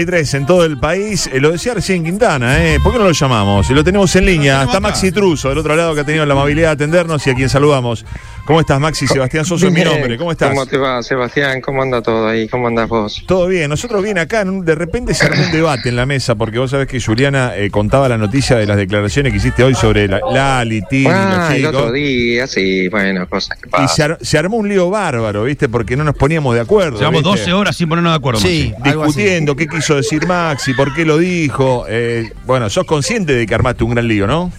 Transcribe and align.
en 0.00 0.46
todo 0.46 0.64
el 0.64 0.78
país. 0.78 1.28
Eh, 1.30 1.40
lo 1.40 1.50
decía 1.50 1.74
recién 1.74 2.02
Quintana, 2.02 2.64
¿eh? 2.64 2.78
¿Por 2.82 2.92
qué 2.92 2.98
no 2.98 3.04
lo 3.04 3.12
llamamos? 3.12 3.68
Y 3.68 3.74
lo 3.74 3.84
tenemos 3.84 4.14
en 4.16 4.24
línea. 4.24 4.62
Está 4.62 4.80
Maxi 4.80 5.12
Truso, 5.12 5.50
del 5.50 5.58
otro 5.58 5.76
lado, 5.76 5.94
que 5.94 6.00
ha 6.00 6.04
tenido 6.04 6.24
la 6.24 6.32
amabilidad 6.32 6.68
de 6.68 6.72
atendernos 6.72 7.26
y 7.26 7.30
a 7.30 7.34
quien 7.34 7.50
saludamos. 7.50 8.06
¿Cómo 8.44 8.60
estás, 8.60 8.80
Maxi? 8.80 9.06
Sebastián 9.06 9.44
Soso 9.44 9.68
es 9.68 9.72
mi 9.72 9.82
nombre. 9.82 10.16
¿Cómo 10.16 10.32
estás? 10.32 10.50
¿Cómo 10.50 10.66
te 10.66 10.76
va, 10.76 11.02
Sebastián? 11.02 11.60
¿Cómo 11.60 11.82
anda 11.82 12.02
todo 12.02 12.28
ahí? 12.28 12.48
¿Cómo 12.48 12.66
andas 12.66 12.88
vos? 12.88 13.22
Todo 13.26 13.46
bien. 13.46 13.68
Nosotros 13.70 14.02
bien 14.02 14.18
acá, 14.18 14.44
de 14.44 14.74
repente 14.74 15.14
se 15.14 15.26
armó 15.26 15.42
un 15.42 15.52
debate 15.52 15.88
en 15.88 15.96
la 15.96 16.06
mesa, 16.06 16.34
porque 16.34 16.58
vos 16.58 16.70
sabés 16.70 16.88
que 16.88 17.00
Juliana 17.00 17.56
eh, 17.56 17.70
contaba 17.70 18.08
la 18.08 18.18
noticia 18.18 18.56
de 18.56 18.66
las 18.66 18.76
declaraciones 18.76 19.32
que 19.32 19.38
hiciste 19.38 19.62
hoy 19.62 19.74
sobre 19.74 20.08
la, 20.08 20.20
Lali, 20.32 20.82
Tini, 20.82 21.06
ah, 21.08 21.52
el 21.54 21.66
otro 21.66 21.92
día, 21.92 22.46
sí, 22.46 22.88
bueno, 22.88 23.28
cosas 23.28 23.58
que 23.58 23.68
pasan. 23.68 24.16
Y 24.20 24.24
se, 24.24 24.38
armó 24.38 24.56
un 24.56 24.68
lío 24.68 24.90
bárbaro, 24.90 25.44
¿viste? 25.44 25.68
Porque 25.68 25.96
no 25.96 26.04
nos 26.04 26.16
poníamos 26.16 26.54
de 26.54 26.60
acuerdo. 26.60 26.98
Llevamos 26.98 27.22
12 27.22 27.52
horas 27.52 27.76
sin 27.76 27.88
ponernos 27.88 28.12
de 28.12 28.16
acuerdo, 28.16 28.40
Sí, 28.40 28.72
discutiendo 28.82 29.54
qué 29.54 29.66
quiso 29.66 29.96
decir 29.96 30.26
Maxi, 30.26 30.74
por 30.74 30.94
qué 30.94 31.04
lo 31.04 31.18
dijo. 31.18 31.84
Eh, 31.88 32.32
bueno, 32.46 32.68
sos 32.70 32.84
consciente 32.84 33.32
de 33.34 33.46
que 33.46 33.54
armaste 33.54 33.84
un 33.84 33.90
gran 33.90 34.08
lío, 34.08 34.26
¿no? 34.26 34.52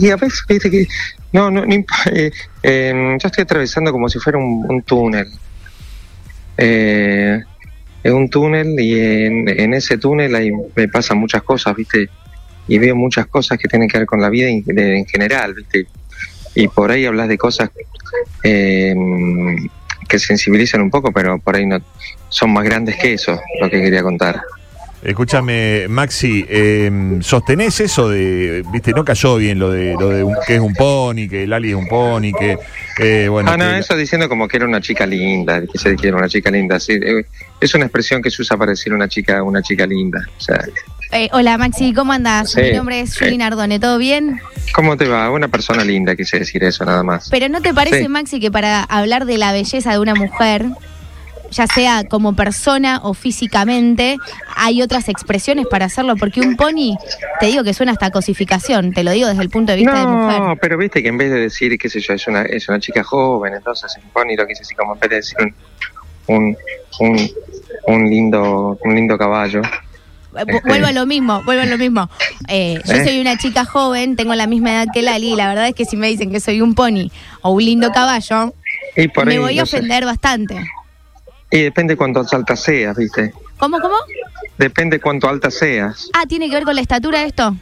Y 0.00 0.10
a 0.10 0.16
veces, 0.16 0.44
viste 0.48 0.70
que. 0.70 0.86
No, 1.36 1.50
no, 1.50 1.64
eh, 1.64 2.30
em, 2.62 3.18
yo 3.18 3.26
estoy 3.28 3.42
atravesando 3.42 3.92
como 3.92 4.08
si 4.08 4.18
fuera 4.18 4.38
un, 4.38 4.82
túnel. 4.86 5.26
Eh, 6.56 7.38
es 8.02 8.10
un 8.10 8.30
túnel 8.30 8.80
y 8.80 8.98
en, 8.98 9.74
ese 9.74 9.98
túnel 9.98 10.34
ahí 10.34 10.50
me 10.74 10.88
pasan 10.88 11.18
muchas 11.18 11.42
cosas, 11.42 11.76
¿viste? 11.76 12.08
Y 12.66 12.78
veo 12.78 12.96
muchas 12.96 13.26
cosas 13.26 13.58
que 13.58 13.68
tienen 13.68 13.86
que 13.86 13.98
ver 13.98 14.06
con 14.06 14.18
la 14.18 14.30
vida 14.30 14.48
en, 14.48 15.04
general, 15.04 15.52
¿viste? 15.52 15.86
Y 16.54 16.68
por 16.68 16.90
ahí 16.90 17.04
hablas 17.04 17.28
de 17.28 17.36
cosas 17.36 17.68
em, 18.42 19.68
que 20.08 20.18
sensibilizan 20.18 20.80
un 20.80 20.90
poco, 20.90 21.12
pero 21.12 21.38
por 21.38 21.54
ahí 21.54 21.66
no 21.66 21.78
son 22.30 22.50
más 22.50 22.64
grandes 22.64 22.96
que 22.96 23.12
eso, 23.12 23.38
lo 23.60 23.68
que 23.68 23.82
quería 23.82 24.02
contar. 24.02 24.40
Escúchame, 25.06 25.86
Maxi, 25.86 26.44
eh, 26.48 27.18
¿sostenés 27.20 27.78
eso 27.78 28.08
de, 28.08 28.64
viste, 28.72 28.90
no 28.90 29.04
cayó 29.04 29.36
bien 29.36 29.56
lo 29.56 29.70
de, 29.70 29.94
lo 29.94 30.08
de 30.08 30.26
que 30.44 30.56
es 30.56 30.60
un 30.60 30.74
pony, 30.74 31.28
que 31.30 31.46
Lali 31.46 31.70
es 31.70 31.76
un 31.76 31.86
pony, 31.86 32.32
que, 32.36 32.58
eh, 32.98 33.28
bueno... 33.28 33.52
Ah, 33.52 33.56
no, 33.56 33.70
eso 33.70 33.96
diciendo 33.96 34.28
como 34.28 34.48
que 34.48 34.56
era 34.56 34.66
una 34.66 34.80
chica 34.80 35.06
linda, 35.06 35.62
que 35.62 35.78
se 35.78 35.94
que 35.94 36.08
era 36.08 36.16
una 36.16 36.28
chica 36.28 36.50
linda, 36.50 36.80
sí, 36.80 36.94
eh, 36.94 37.24
es 37.60 37.72
una 37.74 37.84
expresión 37.84 38.20
que 38.20 38.32
se 38.32 38.42
usa 38.42 38.56
para 38.56 38.72
decir 38.72 38.92
una 38.92 39.06
chica, 39.06 39.44
una 39.44 39.62
chica 39.62 39.86
linda, 39.86 40.26
o 40.36 40.40
sea... 40.40 40.58
Eh, 41.12 41.28
hola 41.32 41.56
Maxi, 41.56 41.94
¿cómo 41.94 42.12
andás? 42.12 42.56
Mi 42.56 42.72
nombre 42.72 42.98
es 42.98 43.16
Julie 43.16 43.38
Nardone, 43.38 43.78
¿todo 43.78 43.98
bien? 43.98 44.40
¿Cómo 44.74 44.96
te 44.96 45.06
va? 45.06 45.30
Una 45.30 45.46
persona 45.46 45.84
linda, 45.84 46.16
quise 46.16 46.40
decir 46.40 46.64
eso 46.64 46.84
nada 46.84 47.04
más. 47.04 47.28
Pero 47.30 47.48
¿no 47.48 47.62
te 47.62 47.72
parece, 47.72 48.08
Maxi, 48.08 48.40
que 48.40 48.50
para 48.50 48.82
hablar 48.82 49.24
de 49.24 49.38
la 49.38 49.52
belleza 49.52 49.92
de 49.92 50.00
una 50.00 50.16
mujer 50.16 50.66
ya 51.50 51.66
sea 51.66 52.04
como 52.04 52.34
persona 52.34 53.00
o 53.02 53.14
físicamente, 53.14 54.16
hay 54.56 54.82
otras 54.82 55.08
expresiones 55.08 55.66
para 55.66 55.86
hacerlo, 55.86 56.16
porque 56.16 56.40
un 56.40 56.56
pony, 56.56 56.96
te 57.40 57.46
digo 57.46 57.64
que 57.64 57.74
suena 57.74 57.92
hasta 57.92 58.10
cosificación, 58.10 58.92
te 58.92 59.04
lo 59.04 59.10
digo 59.12 59.28
desde 59.28 59.42
el 59.42 59.50
punto 59.50 59.72
de 59.72 59.78
vista 59.78 60.00
de 60.00 60.06
mujer. 60.06 60.40
No, 60.40 60.56
pero 60.56 60.78
viste 60.78 61.02
que 61.02 61.08
en 61.08 61.18
vez 61.18 61.30
de 61.30 61.40
decir, 61.40 61.78
qué 61.78 61.88
sé 61.88 62.00
yo, 62.00 62.14
es 62.14 62.26
una, 62.26 62.42
es 62.42 62.68
una 62.68 62.80
chica 62.80 63.02
joven, 63.02 63.54
entonces 63.54 63.96
un 64.02 64.10
pony 64.10 64.36
lo 64.36 64.46
quise 64.46 64.60
decir 64.60 64.76
como 64.76 64.94
en 64.94 65.00
vez 65.00 65.10
de 65.10 65.16
decir 65.16 65.36
un, 66.28 66.56
un, 67.00 67.30
un, 67.86 68.10
lindo, 68.10 68.78
un 68.82 68.94
lindo 68.94 69.18
caballo. 69.18 69.62
Eh, 70.36 70.44
vuelvo 70.64 70.86
a 70.86 70.92
lo 70.92 71.06
mismo, 71.06 71.42
vuelvo 71.44 71.62
a 71.62 71.66
lo 71.66 71.78
mismo. 71.78 72.10
Eh, 72.48 72.78
yo 72.84 72.92
¿Eh? 72.92 73.04
soy 73.04 73.20
una 73.20 73.38
chica 73.38 73.64
joven, 73.64 74.16
tengo 74.16 74.34
la 74.34 74.46
misma 74.46 74.72
edad 74.72 74.86
que 74.92 75.02
Lali, 75.02 75.32
y 75.32 75.36
la 75.36 75.48
verdad 75.48 75.68
es 75.68 75.74
que 75.74 75.84
si 75.84 75.96
me 75.96 76.08
dicen 76.08 76.30
que 76.30 76.40
soy 76.40 76.60
un 76.60 76.74
pony 76.74 77.10
o 77.42 77.52
un 77.52 77.64
lindo 77.64 77.90
caballo, 77.90 78.54
me 79.24 79.38
voy 79.38 79.58
a 79.58 79.62
ofender 79.62 80.04
bastante. 80.04 80.56
Y 81.50 81.62
depende 81.62 81.96
cuánto 81.96 82.24
alta 82.30 82.56
seas, 82.56 82.96
¿viste? 82.96 83.32
¿Cómo, 83.58 83.80
cómo? 83.80 83.96
Depende 84.58 85.00
cuánto 85.00 85.28
alta 85.28 85.50
seas. 85.50 86.10
Ah, 86.12 86.24
¿tiene 86.26 86.48
que 86.48 86.54
ver 86.56 86.64
con 86.64 86.74
la 86.74 86.80
estatura 86.80 87.22
esto? 87.24 87.56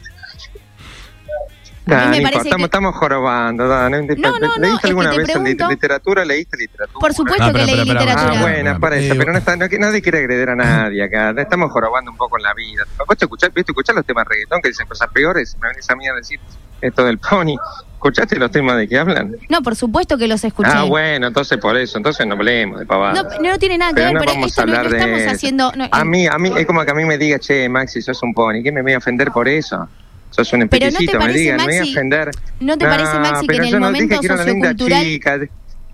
estamos, 1.85 2.95
jorobando. 2.95 3.67
no, 3.67 3.89
no, 3.89 4.55
¿Leíste 4.57 4.87
alguna 4.87 5.11
vez 5.11 5.29
literatura? 5.69 6.25
¿Leíste 6.25 6.57
literatura? 6.57 6.99
Por 6.99 7.13
supuesto 7.13 7.53
que 7.53 7.65
leí 7.65 7.85
literatura. 7.85 8.39
Ah, 8.39 8.41
bueno, 8.41 8.79
para 8.79 8.97
eso. 8.97 9.13
Pero 9.15 9.31
no 9.31 9.37
está, 9.37 9.55
nadie 9.55 10.01
quiere 10.01 10.19
agredir 10.19 10.49
a 10.49 10.55
nadie 10.55 11.03
acá. 11.03 11.33
Estamos 11.37 11.71
jorobando 11.71 12.11
un 12.11 12.17
poco 12.17 12.37
en 12.37 12.43
la 12.43 12.53
vida. 12.53 12.83
¿Vos 13.07 13.17
te 13.17 13.25
escuchás, 13.25 13.53
¿viste, 13.53 13.71
escuchás 13.71 13.95
los 13.95 14.05
temas 14.05 14.25
de 14.25 14.33
reggaetón 14.33 14.61
que 14.61 14.69
dicen 14.69 14.87
cosas 14.87 15.09
peores? 15.13 15.55
Me 15.61 15.69
venís 15.69 15.89
a 15.89 15.95
mí 15.95 16.07
a 16.07 16.13
decir 16.13 16.39
esto 16.87 17.03
del 17.03 17.17
pony. 17.17 17.55
¿Escuchaste 17.93 18.37
los 18.37 18.51
temas 18.51 18.77
de 18.77 18.87
que 18.87 18.99
hablan? 18.99 19.35
No, 19.49 19.63
por 19.63 19.75
supuesto 19.75 20.17
que 20.17 20.27
los 20.27 20.43
escuché. 20.43 20.69
Ah, 20.71 20.83
bueno, 20.83 21.27
entonces 21.27 21.57
por 21.57 21.75
eso, 21.75 21.97
entonces 21.97 22.27
no 22.27 22.35
hablemos 22.35 22.79
de 22.79 22.85
pavadas. 22.85 23.39
No, 23.41 23.49
no 23.49 23.57
tiene 23.57 23.79
nada 23.79 23.93
que 23.93 24.01
ver, 24.01 24.15
pero 24.19 24.31
esto 24.45 24.65
no, 24.65 24.81
estamos 24.81 25.21
haciendo... 25.27 25.71
a 25.91 26.05
mí, 26.05 26.27
a 26.27 26.37
mí, 26.37 26.51
es 26.55 26.67
como 26.67 26.85
que 26.85 26.91
a 26.91 26.93
mí 26.93 27.03
me 27.03 27.17
diga, 27.17 27.39
che, 27.39 27.67
Maxi, 27.67 28.03
sos 28.03 28.21
un 28.21 28.33
pony, 28.33 28.61
¿qué 28.63 28.71
me 28.71 28.83
voy 28.83 28.93
a 28.93 28.99
ofender 28.99 29.31
por 29.31 29.47
eso? 29.47 29.87
Sos 30.29 30.53
un 30.53 30.63
empeticito, 30.63 31.19
me 31.19 31.33
diga, 31.33 31.57
me 31.57 31.65
voy 31.65 31.77
a 31.77 31.83
ofender. 31.83 32.31
¿No 32.59 32.77
te 32.77 32.85
parece, 32.85 33.17
Maxi, 33.17 33.47
que 33.47 33.55
en 33.55 33.63
el 33.63 33.79
momento 33.79 34.15
sociocultural... 34.21 35.49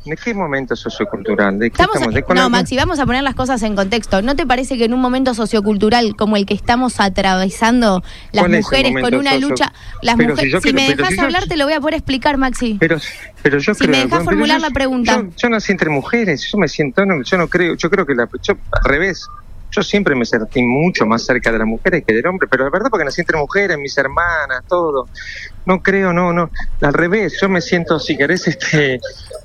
¿De 0.06 0.18
qué 0.18 0.34
momento 0.34 0.76
sociocultural? 0.76 1.60
¿De 1.60 1.68
estamos, 1.68 2.00
no, 2.34 2.50
Maxi, 2.50 2.76
vamos 2.76 2.98
a 3.00 3.06
poner 3.06 3.22
las 3.22 3.36
cosas 3.36 3.62
en 3.62 3.76
contexto. 3.76 4.24
¿No 4.24 4.36
te 4.36 4.48
parece 4.48 4.76
que 4.78 4.86
en 4.86 4.94
un 4.96 5.00
momento 5.00 5.36
sociocultural 5.36 6.16
como 6.16 6.38
el 6.38 6.48
que 6.48 6.56
estamos 6.56 7.00
atravesando 7.00 8.04
las 8.32 8.50
mujeres 8.50 8.94
con 9.00 9.14
una 9.14 9.38
lucha, 9.38 9.72
las 10.02 10.18
mujeres, 10.18 10.64
si, 10.64 10.74
me 10.74 10.88
dejas 10.88 11.20
hablar 11.20 11.46
te 11.48 11.56
lo 11.56 11.66
voy 11.66 11.74
a 11.74 11.80
poder 11.80 11.96
explicar, 11.96 12.38
Maxi. 12.38 12.78
Pero, 12.80 12.98
pero 13.44 13.60
yo 13.60 13.76
si 13.76 13.88
me 13.88 13.98
dejas 13.98 14.24
formular 14.24 14.60
la 14.60 14.72
pregunta. 14.72 15.24
Yo, 15.38 15.50
nací 15.50 15.72
entre 15.72 15.92
mujeres, 15.92 16.50
yo 16.52 16.58
me 16.58 16.68
siento, 16.68 17.04
yo 17.24 17.38
no 17.38 17.48
creo, 17.48 17.76
yo 17.76 17.90
creo 17.92 18.06
que 18.06 18.16
la, 18.16 18.28
yo, 18.42 18.56
al 18.72 18.84
revés, 18.84 19.28
yo 19.72 19.82
siempre 19.82 20.16
me 20.16 20.26
sentí 20.26 20.62
mucho 20.62 21.06
más 21.06 21.26
cerca 21.26 21.52
de 21.52 21.60
las 21.60 21.68
mujeres 21.68 22.04
que 22.06 22.14
del 22.14 22.28
hombre, 22.28 22.48
pero 22.50 22.66
la 22.66 22.70
verdad 22.70 22.90
porque 22.90 23.06
nací 23.06 23.22
entre 23.22 23.38
mujeres, 23.38 23.78
mis 23.78 23.98
hermanas, 23.98 24.64
todo. 24.68 25.08
No 25.66 25.82
creo, 25.82 26.12
no, 26.12 26.34
no. 26.34 26.52
Al 26.82 26.94
revés, 26.94 27.38
yo 27.42 27.48
me 27.48 27.62
siento, 27.62 27.98
si 28.00 28.18
querés, 28.18 28.48
este, 28.48 28.96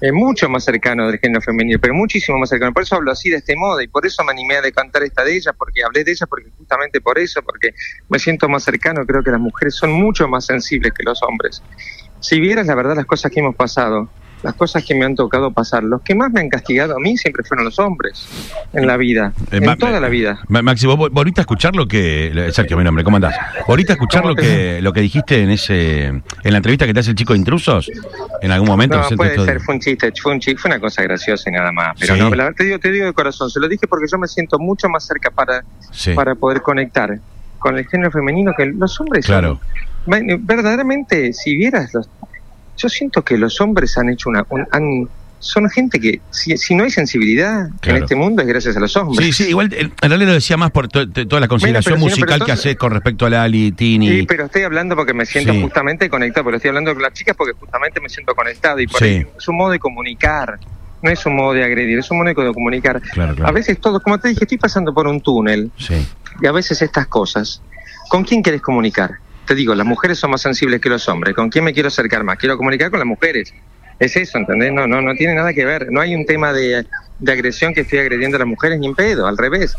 eh, 0.01 0.13
mucho 0.13 0.49
más 0.49 0.65
cercano 0.65 1.07
del 1.07 1.21
género 1.21 1.41
femenino, 1.41 1.79
pero 1.81 1.95
muchísimo 1.95 2.39
más 2.39 2.49
cercano. 2.49 2.73
Por 2.73 2.83
eso 2.83 2.97
hablo 2.97 3.13
así 3.13 3.31
de 3.31 3.37
este 3.37 3.55
modo 3.55 3.81
y 3.81 3.87
por 3.87 4.05
eso 4.05 4.25
me 4.25 4.33
animé 4.33 4.57
a 4.57 4.63
decantar 4.63 5.05
esta 5.05 5.23
de 5.23 5.37
ellas, 5.37 5.55
porque 5.57 5.85
hablé 5.85 6.03
de 6.03 6.11
ellas, 6.11 6.29
porque 6.29 6.51
justamente 6.59 7.01
por 7.01 7.19
eso, 7.19 7.43
porque 7.43 7.71
me 8.09 8.19
siento 8.19 8.49
más 8.49 8.65
cercano. 8.65 9.07
Creo 9.07 9.23
que 9.23 9.31
las 9.31 9.41
mujeres 9.41 9.77
son 9.77 9.93
mucho 9.93 10.27
más 10.27 10.47
sensibles 10.47 10.93
que 10.93 11.05
los 11.05 11.23
hombres. 11.23 11.63
Si 12.19 12.41
vieras 12.41 12.67
la 12.67 12.75
verdad 12.75 12.97
las 12.97 13.07
cosas 13.07 13.31
que 13.31 13.41
hemos 13.41 13.55
pasado, 13.55 14.09
las 14.43 14.55
cosas 14.55 14.85
que 14.85 14.95
me 14.95 15.05
han 15.05 15.15
tocado 15.15 15.51
pasar. 15.51 15.83
Los 15.83 16.03
que 16.03 16.15
más 16.15 16.31
me 16.33 16.41
han 16.41 16.49
castigado 16.49 16.97
a 16.97 17.01
mí 17.01 17.17
siempre 17.17 17.43
fueron 17.45 17.65
los 17.65 17.79
hombres 17.79 18.27
en 18.73 18.87
la 18.87 18.97
vida, 18.97 19.33
eh, 19.51 19.59
en 19.63 19.77
toda 19.77 20.01
la 20.01 20.09
vida. 20.09 20.39
Maxi, 20.49 20.87
vos 20.87 21.11
volviste 21.11 21.41
a 21.41 21.43
escuchar 21.43 21.75
lo 21.75 21.87
que 21.87 22.51
Sergio, 22.53 22.77
mi 22.77 22.85
nombre, 22.85 23.05
¿cómo 23.05 23.17
andás? 23.17 23.35
¿Volviste 23.67 23.93
a 23.93 23.95
escuchar 23.95 24.25
lo 24.25 24.35
que 24.35 24.81
lo 24.83 24.93
que 24.93 25.01
dijiste 25.01 25.43
en 25.43 25.51
ese 25.51 26.07
en 26.07 26.23
la 26.45 26.57
entrevista 26.59 26.87
que 26.87 26.95
te 26.95 27.01
hace 27.01 27.11
el 27.11 27.17
chico 27.17 27.33
de 27.33 27.39
intrusos? 27.39 27.91
En 28.43 28.51
algún 28.51 28.69
momento. 28.69 28.97
No, 28.99 29.17
puede 29.17 29.45
ser, 29.45 29.61
fue 29.61 29.75
un 29.75 29.81
chiste, 29.81 30.13
fue 30.21 30.33
un 30.33 30.41
chiste, 30.41 30.61
fue 30.61 30.71
una 30.71 30.81
cosa 30.81 31.03
graciosa 31.03 31.49
y 31.49 31.53
nada 31.53 31.73
más. 31.73 31.97
Pero 31.99 32.17
no, 32.17 32.53
te 32.53 32.65
digo, 32.65 32.79
te 32.79 32.91
digo 32.91 33.07
de 33.07 33.13
corazón, 33.13 33.51
se 33.51 33.61
lo 33.61 33.69
dije 33.69 33.87
porque 33.87 34.07
yo 34.11 34.19
me 34.19 34.29
siento 34.29 34.59
mucho 34.59 34.89
más 34.89 35.07
cerca 35.07 35.31
para 35.31 35.65
para 36.15 36.35
poder 36.35 36.63
conectar 36.63 37.19
con 37.59 37.77
el 37.77 37.87
género 37.87 38.11
femenino 38.11 38.53
que 38.57 38.67
los 38.67 39.01
hombres. 39.01 39.27
Claro. 39.27 39.61
verdaderamente, 40.07 41.33
si 41.33 41.57
vieras 41.57 41.93
los 41.95 42.09
yo 42.77 42.89
siento 42.89 43.23
que 43.23 43.37
los 43.39 43.61
hombres 43.61 43.97
han 43.99 44.11
hecho 44.11 44.29
una... 44.29 44.45
son 45.39 45.69
gente 45.71 46.01
que, 46.01 46.21
si, 46.31 46.75
no 46.75 46.85
hay 46.85 46.91
sensibilidad 46.91 47.69
en 47.83 47.97
este 47.97 48.15
mundo, 48.15 48.43
es 48.43 48.49
gracias 48.49 48.77
a 48.77 48.81
los 48.81 48.97
hombres. 48.97 49.25
Sí, 49.25 49.33
sí, 49.45 49.51
igual 49.51 49.73
el 49.73 49.93
realidad 50.01 50.29
lo 50.29 50.35
decía 50.35 50.57
más 50.57 50.71
por 50.71 50.89
toda 50.89 51.41
la 51.41 51.49
consideración 51.49 51.99
musical 51.99 52.45
que 52.45 52.53
haces 52.53 52.77
con 52.77 52.93
respecto 52.93 53.27
a 53.27 53.31
la 53.31 53.43
Ali, 53.43 53.73
Tini. 53.73 54.09
Sí, 54.09 54.23
pero 54.27 54.47
estoy 54.47 54.63
hablando 54.63 54.97
porque 54.97 55.15
me 55.15 55.27
siento 55.27 55.55
justamente 55.55 56.09
conectado, 56.09 56.45
pero 56.45 56.57
estoy 56.57 56.69
hablando 56.69 56.93
con 56.93 57.03
las 57.03 57.13
chicas 57.13 57.37
porque 57.37 57.55
justamente 57.59 58.01
me 58.01 58.09
siento 58.09 58.35
conectado 58.35 58.81
y 58.81 58.87
por 58.87 59.03
es 59.03 59.49
un 59.49 59.57
modo 59.57 59.71
de 59.71 59.79
comunicar. 59.79 60.59
No 61.03 61.11
es 61.11 61.25
un 61.27 61.37
modo 61.37 61.53
de 61.53 61.63
agredir, 61.63 61.99
es 61.99 62.11
un 62.11 62.19
modo 62.19 62.29
de 62.29 62.35
comunicar. 62.35 63.01
A 63.45 63.53
veces 63.53 63.79
todo, 63.79 64.01
como 64.01 64.19
te 64.19 64.29
dije, 64.29 64.45
estoy 64.45 64.59
pasando 64.59 64.93
por 64.95 65.07
un 65.07 65.21
túnel. 65.21 65.71
Y 66.41 66.47
a 66.47 66.53
veces 66.53 66.83
estas 66.83 67.07
cosas, 67.07 67.63
¿con 68.09 68.25
quién 68.25 68.43
quieres 68.43 68.61
comunicar? 68.61 69.19
Te 69.47 69.54
digo, 69.54 69.75
las 69.75 69.87
mujeres 69.87 70.19
son 70.19 70.31
más 70.31 70.43
sensibles 70.43 70.81
que 70.81 70.89
los 70.89 71.09
hombres. 71.09 71.34
¿Con 71.34 71.48
quién 71.48 71.65
me 71.65 71.72
quiero 71.72 71.89
acercar 71.89 72.25
más? 72.25 72.37
Quiero 72.39 72.57
comunicar 72.57 72.91
con 72.91 72.98
las 72.98 73.07
mujeres. 73.07 73.54
Es 73.98 74.15
eso, 74.16 74.37
¿entendés? 74.37 74.72
No, 74.72 74.87
no, 74.87 75.01
no 75.01 75.15
tiene 75.15 75.34
nada 75.34 75.54
que 75.54 75.65
ver. 75.65 75.91
No 75.91 76.01
hay 76.01 76.15
un 76.15 76.27
tema 76.27 76.53
de, 76.53 76.84
agresión 77.27 77.72
que 77.72 77.81
estoy 77.81 78.01
agrediendo 78.01 78.37
a 78.37 78.41
las 78.41 78.48
mujeres 78.48 78.78
ni 78.78 78.89
en 78.89 78.95
pedo, 78.95 79.27
al 79.27 79.39
revés. 79.39 79.75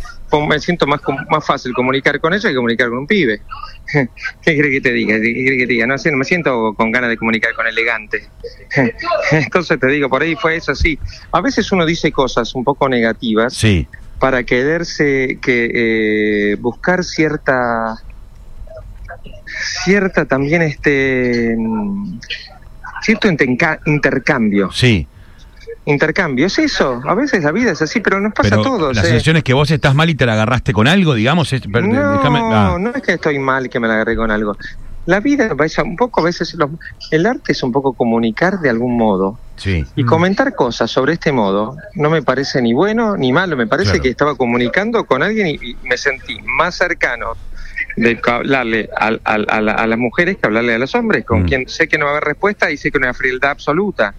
Me 0.49 0.59
siento 0.59 0.87
más, 0.87 1.01
más 1.29 1.45
fácil 1.45 1.71
comunicar 1.73 2.19
con 2.19 2.33
ella 2.33 2.49
que 2.49 2.55
comunicar 2.55 2.89
con 2.89 2.99
un 2.99 3.07
pibe. 3.07 3.41
¿Qué 3.93 4.09
crees 4.57 4.71
que 4.71 4.81
te 4.81 4.91
diga? 4.91 5.15
¿Qué 5.17 5.33
crees 5.33 5.59
que 5.59 5.67
te 5.67 5.73
diga? 5.73 5.85
No, 5.85 5.95
me 6.13 6.25
siento 6.25 6.73
con 6.73 6.91
ganas 6.91 7.11
de 7.11 7.17
comunicar 7.17 7.53
con 7.53 7.67
elegante. 7.67 8.27
Entonces 9.31 9.79
te 9.79 9.87
digo, 9.87 10.09
por 10.09 10.23
ahí 10.23 10.35
fue 10.35 10.55
eso, 10.55 10.73
sí. 10.73 10.97
A 11.31 11.41
veces 11.41 11.71
uno 11.71 11.85
dice 11.85 12.11
cosas 12.11 12.55
un 12.55 12.63
poco 12.63 12.89
negativas 12.89 13.53
sí. 13.53 13.87
para 14.19 14.43
quererse, 14.43 15.37
que 15.39 15.71
eh, 15.73 16.55
buscar 16.55 17.03
cierta 17.03 18.01
cierta 19.83 20.25
también 20.25 20.61
este 20.61 21.55
cierto 23.01 23.27
intercambio. 23.85 24.71
Sí. 24.71 25.07
intercambio. 25.85 26.47
Es 26.47 26.59
eso, 26.59 27.01
a 27.05 27.15
veces 27.15 27.43
la 27.43 27.51
vida 27.51 27.71
es 27.71 27.81
así, 27.81 27.99
pero 27.99 28.19
nos 28.19 28.33
pasa 28.33 28.55
a 28.55 28.61
todos. 28.61 28.95
La 28.95 29.03
sensación 29.03 29.37
es 29.37 29.43
que 29.43 29.53
vos 29.53 29.71
estás 29.71 29.95
mal 29.95 30.09
y 30.09 30.15
te 30.15 30.25
la 30.25 30.33
agarraste 30.33 30.73
con 30.73 30.87
algo, 30.87 31.13
digamos. 31.13 31.51
no, 31.53 31.59
ah. 31.71 32.77
no 32.79 32.91
es 32.93 33.01
que 33.01 33.13
estoy 33.13 33.39
mal 33.39 33.67
y 33.67 33.69
que 33.69 33.79
me 33.79 33.87
la 33.87 33.95
agarré 33.95 34.15
con 34.15 34.31
algo. 34.31 34.57
La 35.07 35.21
vida, 35.21 35.55
un 35.85 35.95
poco 35.95 36.19
a 36.19 36.25
veces, 36.25 36.53
el 37.11 37.25
arte 37.25 37.53
es 37.53 37.63
un 37.63 37.71
poco 37.71 37.93
comunicar 37.93 38.59
de 38.59 38.69
algún 38.69 38.97
modo. 38.97 39.39
Sí. 39.55 39.85
Y 39.95 40.03
comentar 40.03 40.53
cosas 40.53 40.91
sobre 40.91 41.13
este 41.13 41.31
modo 41.31 41.77
no 41.95 42.09
me 42.09 42.21
parece 42.21 42.61
ni 42.61 42.73
bueno 42.73 43.15
ni 43.15 43.31
malo, 43.31 43.55
me 43.55 43.67
parece 43.67 44.01
que 44.01 44.09
estaba 44.09 44.35
comunicando 44.35 45.05
con 45.05 45.23
alguien 45.23 45.47
y, 45.47 45.77
me 45.83 45.97
sentí 45.97 46.39
más 46.41 46.75
cercano 46.75 47.37
de 47.97 48.19
hablarle 48.25 48.89
a, 48.95 49.07
a, 49.25 49.87
las 49.87 49.99
mujeres 49.99 50.37
que 50.37 50.47
hablarle 50.47 50.75
a 50.75 50.77
los 50.77 50.93
hombres, 50.95 51.25
con 51.25 51.43
mm. 51.43 51.45
quien 51.45 51.67
sé 51.67 51.87
que 51.87 51.97
no 51.97 52.05
va 52.05 52.11
a 52.11 52.13
haber 52.15 52.25
respuesta 52.25 52.71
y 52.71 52.77
sé 52.77 52.91
que 52.91 52.99
no 52.99 53.07
hay 53.07 53.13
frialdad 53.13 53.51
absoluta. 53.51 54.13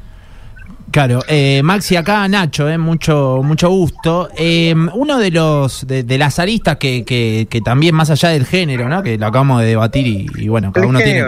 Claro, 0.91 1.21
eh, 1.29 1.61
Maxi, 1.63 1.97
acá 1.97 2.27
Nacho, 2.29 2.69
eh, 2.69 2.79
mucho, 2.79 3.43
mucho 3.45 3.69
gusto. 3.69 4.31
Eh, 4.37 4.75
uno 4.95 5.19
de 5.19 5.31
los 5.31 5.87
de, 5.87 6.19
las 6.19 6.39
aristas 6.39 6.77
que, 6.79 7.05
que, 7.05 7.61
también 7.61 7.95
más 7.95 8.09
allá 8.11 8.31
del 8.31 8.47
género, 8.47 8.89
¿no? 8.89 9.03
Que 9.03 9.19
lo 9.19 9.27
acabamos 9.27 9.61
de 9.61 9.67
debatir 9.67 10.07
y, 10.07 10.49
bueno, 10.49 10.73
cada 10.73 10.87
uno 10.87 10.99
tiene, 10.99 11.23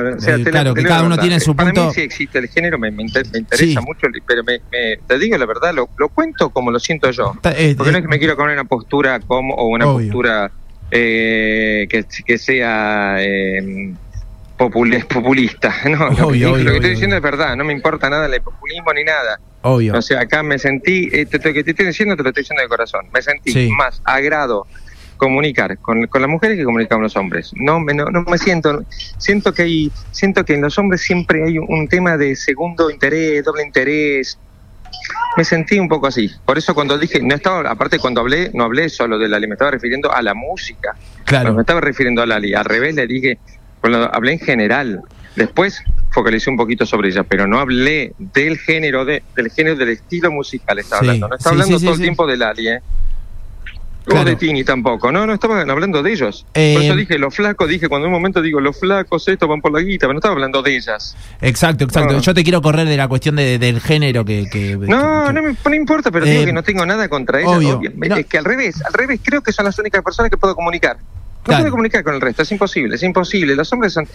claro, 0.44 0.72
que 0.72 0.82
cada 0.82 1.02
uno 1.02 1.18
tiene 1.18 1.40
su 1.40 1.54
punto. 1.54 1.88
Mí 1.88 1.92
sí 1.94 2.00
existe 2.00 2.38
el 2.38 2.48
género, 2.48 2.78
me, 2.78 2.88
interesa 2.88 3.80
mucho, 3.82 4.06
pero 4.26 4.42
me, 4.44 4.60
te 5.06 5.18
digo 5.18 5.36
la 5.36 5.46
verdad, 5.46 5.74
lo, 5.74 5.90
lo, 5.98 6.08
cuento 6.08 6.50
como 6.50 6.70
lo 6.70 6.78
siento 6.78 7.10
yo, 7.10 7.34
porque 7.42 7.76
no 7.76 7.98
es 7.98 8.02
que 8.02 8.08
me 8.08 8.18
quiero 8.18 8.36
poner 8.36 8.54
una 8.54 8.64
postura 8.64 9.20
como 9.20 9.54
o 9.54 9.66
una 9.68 9.84
postura 9.84 10.50
que, 10.90 12.04
que 12.26 12.38
sea 12.38 13.16
populista. 14.56 15.74
No, 15.88 16.10
lo, 16.10 16.30
que, 16.30 16.74
estoy 16.74 16.90
diciendo 16.90 17.16
es 17.16 17.22
verdad, 17.22 17.56
no 17.56 17.64
me 17.64 17.72
importa 17.72 18.10
nada 18.10 18.26
el 18.26 18.42
populismo 18.42 18.92
ni 18.92 19.04
nada. 19.04 19.40
Obvio. 19.62 19.94
O 19.96 20.02
sea, 20.02 20.20
acá 20.20 20.42
me 20.42 20.58
sentí, 20.58 21.08
eh, 21.12 21.26
lo 21.30 21.52
que 21.52 21.64
te 21.64 21.70
estoy 21.70 21.86
diciendo 21.86 22.16
te 22.16 22.22
lo 22.22 22.30
estoy 22.30 22.42
diciendo 22.42 22.62
de 22.62 22.68
corazón, 22.68 23.06
me 23.12 23.22
sentí 23.22 23.70
más 23.70 24.00
agrado 24.04 24.66
comunicar 25.20 25.76
con, 25.78 26.06
con, 26.06 26.22
las 26.22 26.30
mujeres 26.30 26.56
que 26.56 26.64
comunicar 26.64 26.96
con 26.96 27.02
los 27.02 27.16
hombres. 27.16 27.52
No 27.54 27.78
me, 27.78 27.92
no, 27.92 28.06
me 28.10 28.38
siento, 28.38 28.84
siento 29.18 29.52
que 29.52 29.62
hay, 29.62 29.92
siento 30.12 30.44
que 30.46 30.54
en 30.54 30.62
los 30.62 30.78
hombres 30.78 31.02
siempre 31.02 31.44
hay 31.44 31.58
un, 31.58 31.88
tema 31.88 32.16
de 32.16 32.34
segundo 32.34 32.90
interés, 32.90 33.44
doble 33.44 33.62
interés. 33.62 34.38
Me 35.36 35.44
sentí 35.44 35.78
un 35.78 35.88
poco 35.88 36.06
así. 36.06 36.30
Por 36.44 36.58
eso 36.58 36.74
cuando 36.74 36.98
dije, 36.98 37.20
no 37.22 37.34
estaba, 37.34 37.70
aparte 37.70 37.98
cuando 37.98 38.20
hablé, 38.20 38.50
no 38.52 38.64
hablé 38.64 38.88
solo 38.88 39.18
de 39.18 39.28
Lali, 39.28 39.46
me 39.46 39.54
estaba 39.54 39.70
refiriendo 39.70 40.12
a 40.12 40.20
la 40.22 40.34
música. 40.34 40.96
Claro. 41.24 41.54
me 41.54 41.60
estaba 41.60 41.80
refiriendo 41.80 42.22
a 42.22 42.26
Lali. 42.26 42.54
Al 42.54 42.64
revés 42.64 42.94
le 42.94 43.06
dije, 43.06 43.38
bueno, 43.80 44.08
hablé 44.12 44.32
en 44.32 44.40
general. 44.40 45.02
Después 45.36 45.82
focalicé 46.10 46.50
un 46.50 46.56
poquito 46.56 46.84
sobre 46.84 47.08
ella, 47.08 47.22
pero 47.22 47.46
no 47.46 47.60
hablé 47.60 48.12
del 48.18 48.58
género, 48.58 49.04
de, 49.04 49.22
del 49.36 49.50
género, 49.50 49.76
del 49.76 49.90
estilo 49.90 50.32
musical. 50.32 50.78
Estaba 50.78 51.00
hablando. 51.00 51.28
No 51.28 51.36
estaba 51.36 51.54
hablando 51.54 51.78
todo 51.78 51.94
el 51.94 52.00
tiempo 52.00 52.26
de 52.26 52.36
Lali, 52.36 52.68
¿eh? 52.68 52.82
O 54.06 54.24
de 54.24 54.36
Tini 54.36 54.64
tampoco, 54.64 55.12
no, 55.12 55.26
no 55.26 55.34
estaban 55.34 55.68
hablando 55.70 56.02
de 56.02 56.12
ellos. 56.12 56.46
por 56.52 56.62
eso 56.62 56.92
eh, 56.92 56.96
dije, 56.96 57.18
los 57.18 57.34
flacos, 57.34 57.68
dije, 57.68 57.88
cuando 57.88 58.06
en 58.06 58.12
un 58.12 58.18
momento 58.18 58.40
digo, 58.40 58.60
los 58.60 58.78
flacos, 58.78 59.28
esto 59.28 59.46
van 59.46 59.60
por 59.60 59.72
la 59.72 59.80
guita, 59.80 60.06
pero 60.06 60.14
no 60.14 60.18
estaba 60.18 60.34
hablando 60.34 60.62
de 60.62 60.76
ellas. 60.76 61.16
Exacto, 61.40 61.84
exacto. 61.84 62.18
Yo 62.18 62.34
te 62.34 62.42
quiero 62.42 62.62
correr 62.62 62.88
de 62.88 62.96
la 62.96 63.08
cuestión 63.08 63.36
del 63.36 63.80
género 63.80 64.24
que... 64.24 64.78
no, 64.80 65.32
no, 65.32 65.42
me, 65.42 65.76
importa, 65.76 66.10
pero 66.10 66.24
digo 66.24 66.42
eh, 66.42 66.46
que 66.46 66.52
no 66.52 66.62
tengo 66.62 66.84
nada 66.86 67.08
contra 67.08 67.40
ellas. 67.40 67.60
Es 68.16 68.26
que 68.26 68.38
al 68.38 68.44
revés, 68.44 68.82
al 68.84 68.92
revés, 68.92 69.20
creo 69.22 69.42
que 69.42 69.52
son 69.52 69.64
las 69.64 69.78
únicas 69.78 70.02
personas 70.02 70.30
que 70.30 70.36
puedo 70.36 70.54
comunicar. 70.54 70.98
No 71.46 71.56
puede 71.56 71.70
comunicar 71.70 72.04
con 72.04 72.14
el 72.14 72.20
resto, 72.20 72.42
es 72.42 72.52
imposible, 72.52 72.96
es 72.96 73.02
imposible. 73.02 73.54
Los 73.54 73.72
hombres 73.72 73.92
son, 73.92 74.06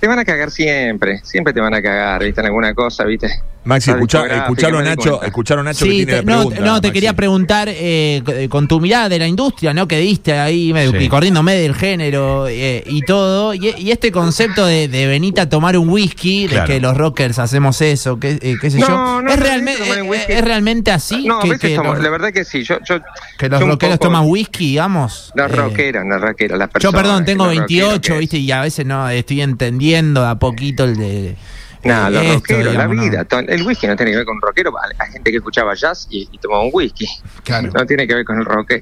te 0.00 0.06
van 0.06 0.18
a 0.18 0.24
cagar 0.24 0.50
siempre, 0.50 1.20
siempre 1.22 1.52
te 1.52 1.60
van 1.60 1.74
a 1.74 1.80
cagar, 1.80 2.22
¿viste? 2.22 2.40
En 2.40 2.46
alguna 2.46 2.74
cosa, 2.74 3.04
¿viste? 3.04 3.28
Maxi, 3.64 3.90
escucha, 3.92 4.26
escucharon 4.26 4.84
Nacho, 4.84 5.22
escucharon 5.22 5.64
Nacho 5.64 5.86
que 5.86 5.90
tiene 5.90 6.16
no, 6.22 6.22
pregunta, 6.22 6.60
no, 6.60 6.80
te 6.82 6.92
quería 6.92 7.14
preguntar 7.14 7.68
eh, 7.70 8.46
con 8.50 8.68
tu 8.68 8.78
mirada 8.78 9.08
de 9.08 9.18
la 9.18 9.26
industria, 9.26 9.72
¿no? 9.72 9.88
Que 9.88 9.98
diste 9.98 10.38
ahí, 10.38 10.74
sí. 10.98 11.08
corriéndome 11.08 11.54
del 11.54 11.74
género 11.74 12.46
eh, 12.46 12.84
y 12.86 13.00
todo, 13.02 13.54
y, 13.54 13.90
este 13.90 14.12
concepto 14.12 14.66
de, 14.66 14.88
de 14.88 15.06
venir 15.06 15.40
a 15.40 15.48
tomar 15.48 15.78
un 15.78 15.88
whisky, 15.88 16.46
de 16.46 16.62
que 16.64 16.80
los 16.80 16.94
rockers 16.94 17.38
hacemos 17.38 17.80
eso, 17.80 18.20
qué, 18.20 18.38
eh, 18.42 18.56
qué 18.60 18.70
sé 18.70 18.80
yo, 18.80 19.20
¿Es, 19.26 19.40
realmente, 19.40 19.82
¿es 20.28 20.44
realmente 20.44 20.90
así? 20.90 21.26
No, 21.26 21.40
que, 21.40 21.58
que 21.58 21.76
la 21.76 22.10
verdad 22.10 22.32
que 22.32 22.44
sí. 22.44 22.64
Yo, 22.64 22.78
yo, 22.84 23.00
que 23.38 23.48
los 23.48 23.60
rockeros 23.62 23.98
toman 23.98 24.24
whisky, 24.26 24.68
digamos. 24.68 25.32
Los 25.34 25.50
rockeros, 25.50 26.04
los 26.06 26.20
rockeros, 26.20 26.58
las 26.58 26.68
Yo, 26.80 26.92
perdón, 26.92 27.24
tengo 27.24 27.46
28, 27.46 28.18
¿viste? 28.18 28.38
Y 28.38 28.50
a 28.50 28.60
veces 28.60 28.84
no 28.84 29.08
estoy 29.08 29.42
entendiendo 29.42 30.26
a 30.26 30.38
poquito 30.38 30.84
el 30.84 30.96
de 30.96 31.36
no, 31.84 32.10
los 32.10 32.34
rockeros, 32.34 32.74
la 32.74 32.86
vida. 32.86 33.26
El 33.46 33.62
whisky 33.62 33.86
no 33.86 33.96
tiene 33.96 34.12
que 34.12 34.16
ver 34.18 34.26
con 34.26 34.36
un 34.36 34.42
rockero. 34.42 34.72
Hay 34.98 35.12
gente 35.12 35.30
que 35.30 35.36
escuchaba 35.36 35.74
jazz 35.74 36.06
y, 36.10 36.26
tomaba 36.38 36.62
un 36.64 36.70
whisky. 36.72 37.06
No 37.74 37.86
tiene 37.86 38.06
que 38.06 38.14
ver 38.14 38.24
con 38.24 38.38
el 38.38 38.44
rock. 38.44 38.72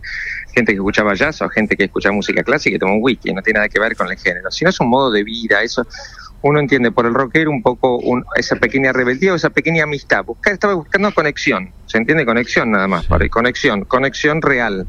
Gente 0.55 0.73
que 0.73 0.79
escuchaba 0.79 1.15
jazz 1.15 1.43
o 1.43 1.49
gente 1.49 1.77
que 1.77 1.85
escucha 1.85 2.13
música 2.13 2.43
clásica 2.43 2.77
y 2.77 2.79
toma 2.79 2.93
un 2.93 3.01
whisky. 3.03 3.33
No 3.33 3.43
tiene 3.43 3.59
nada 3.59 3.69
que 3.69 3.81
ver 3.81 3.97
con 3.97 4.11
el 4.11 4.19
género. 4.19 4.51
Si 4.51 4.65
no 4.65 4.71
es 4.71 4.79
un 4.81 4.89
modo 4.89 5.11
de 5.11 5.25
vida, 5.25 5.63
eso 5.63 5.87
uno 6.43 6.61
entiende 6.61 6.91
por 6.91 7.07
el 7.07 7.15
rockero 7.15 7.51
un 7.51 7.63
poco 7.63 8.01
esa 8.37 8.57
pequeña 8.57 8.93
rebeldía 8.93 9.33
o 9.33 9.37
esa 9.37 9.51
pequeña 9.51 9.85
amistad. 9.85 10.25
Buscar, 10.25 10.53
estaba 10.55 10.75
buscando 10.75 11.13
conexión. 11.13 11.73
¿Se 11.87 11.99
entiende? 11.99 12.25
Conexión 12.25 12.71
nada 12.71 12.87
más. 12.87 13.07
Conexión. 13.31 13.85
Conexión 13.85 14.43
real. 14.43 14.87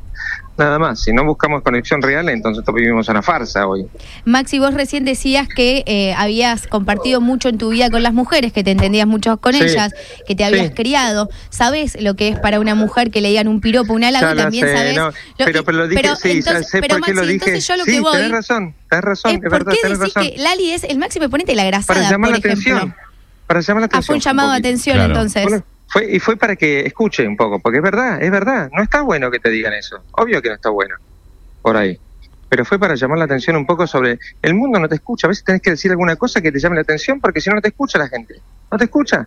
Nada 0.56 0.78
más, 0.78 1.02
si 1.02 1.12
no 1.12 1.26
buscamos 1.26 1.64
conexión 1.64 2.02
real, 2.02 2.30
entonces 2.30 2.64
vivimos 2.76 3.10
una 3.10 3.24
farsa 3.24 3.66
hoy. 3.66 3.88
Maxi, 4.24 4.60
vos 4.60 4.76
recién 4.76 5.04
decías 5.04 5.48
que 5.48 5.84
eh, 5.88 6.14
habías 6.16 6.68
compartido 6.68 7.22
mucho 7.22 7.50
en 7.50 7.58
tu 7.58 7.70
vida 7.70 7.90
con 7.90 8.04
las 8.04 8.14
mujeres, 8.14 8.54
que 8.54 8.64
te 8.64 8.70
entendías 8.70 9.08
mucho 9.08 9.38
con 9.38 9.56
ellas, 9.56 9.94
que 10.28 10.36
te 10.36 10.44
habías 10.44 10.72
criado. 10.72 11.28
¿Sabes 11.50 12.00
lo 12.00 12.16
que 12.16 12.28
es 12.28 12.40
para 12.40 12.60
una 12.60 12.76
mujer 12.76 13.10
que 13.10 13.20
le 13.22 13.30
digan 13.30 13.48
un 13.48 13.62
piropo, 13.62 13.94
un 13.94 14.04
halago? 14.04 14.36
También 14.36 14.68
sabes. 14.68 15.16
pero, 15.38 15.64
pero 15.64 15.78
lo 15.80 15.88
dije, 15.88 16.04
sí, 16.22 16.32
entonces, 16.32 16.70
sé 16.70 16.82
por 16.82 17.02
qué 17.02 17.14
lo 17.14 17.22
dije. 17.24 17.34
Entonces 17.34 17.68
yo 17.68 17.76
lo 17.76 17.86
que 17.86 18.00
voy. 18.00 18.14
Tenés 18.14 18.32
razón, 18.32 18.76
tenés 18.90 19.06
razón, 19.06 19.32
es, 19.32 19.50
¿Por 19.50 19.66
qué 19.66 19.88
decís 19.88 20.14
que 20.14 20.36
Lali 20.38 20.72
es 20.72 20.84
el 20.84 21.00
máximo 21.00 21.30
ponete 21.30 21.56
la 21.56 21.66
grasada, 21.66 22.00
para 22.00 22.12
llamar 22.12 22.32
la 22.32 22.38
Atención, 22.38 22.96
para 23.48 23.62
llamar 23.62 23.82
la 23.82 23.86
atención. 23.88 24.04
Ah, 24.04 24.06
fue 24.06 24.16
un 24.16 24.22
llamado 24.22 24.52
de 24.52 24.58
atención 24.58 25.00
entonces. 25.00 25.64
Fue, 25.94 26.12
y 26.12 26.20
fue 26.20 26.38
para 26.38 26.56
que 26.56 26.88
escuche 26.88 27.28
un 27.28 27.38
poco, 27.38 27.60
porque 27.60 27.78
es 27.78 27.84
verdad, 27.84 28.20
es 28.20 28.32
verdad, 28.32 28.68
no 28.74 28.82
está 28.82 29.04
bueno 29.04 29.30
que 29.30 29.40
te 29.40 29.52
digan 29.52 29.74
eso, 29.74 30.04
obvio 30.14 30.42
que 30.42 30.50
no 30.50 30.56
está 30.56 30.72
bueno, 30.72 30.96
por 31.62 31.78
ahí. 31.78 32.00
Pero 32.50 32.66
fue 32.66 32.80
para 32.80 32.96
llamar 32.96 33.20
la 33.20 33.26
atención 33.26 33.56
un 33.56 33.68
poco 33.68 33.86
sobre 33.86 34.18
el 34.42 34.56
mundo 34.56 34.80
no 34.80 34.90
te 34.90 34.96
escucha, 34.96 35.28
a 35.28 35.30
veces 35.30 35.44
tenés 35.44 35.62
que 35.62 35.70
decir 35.70 35.92
alguna 35.92 36.16
cosa 36.16 36.42
que 36.42 36.52
te 36.52 36.58
llame 36.58 36.78
la 36.78 36.82
atención 36.82 37.22
porque 37.22 37.40
si 37.40 37.52
no 37.52 37.58
no 37.58 37.62
te 37.62 37.68
escucha 37.68 38.00
la 38.00 38.08
gente, 38.08 38.42
no 38.72 38.78
te 38.80 38.86
escucha. 38.86 39.24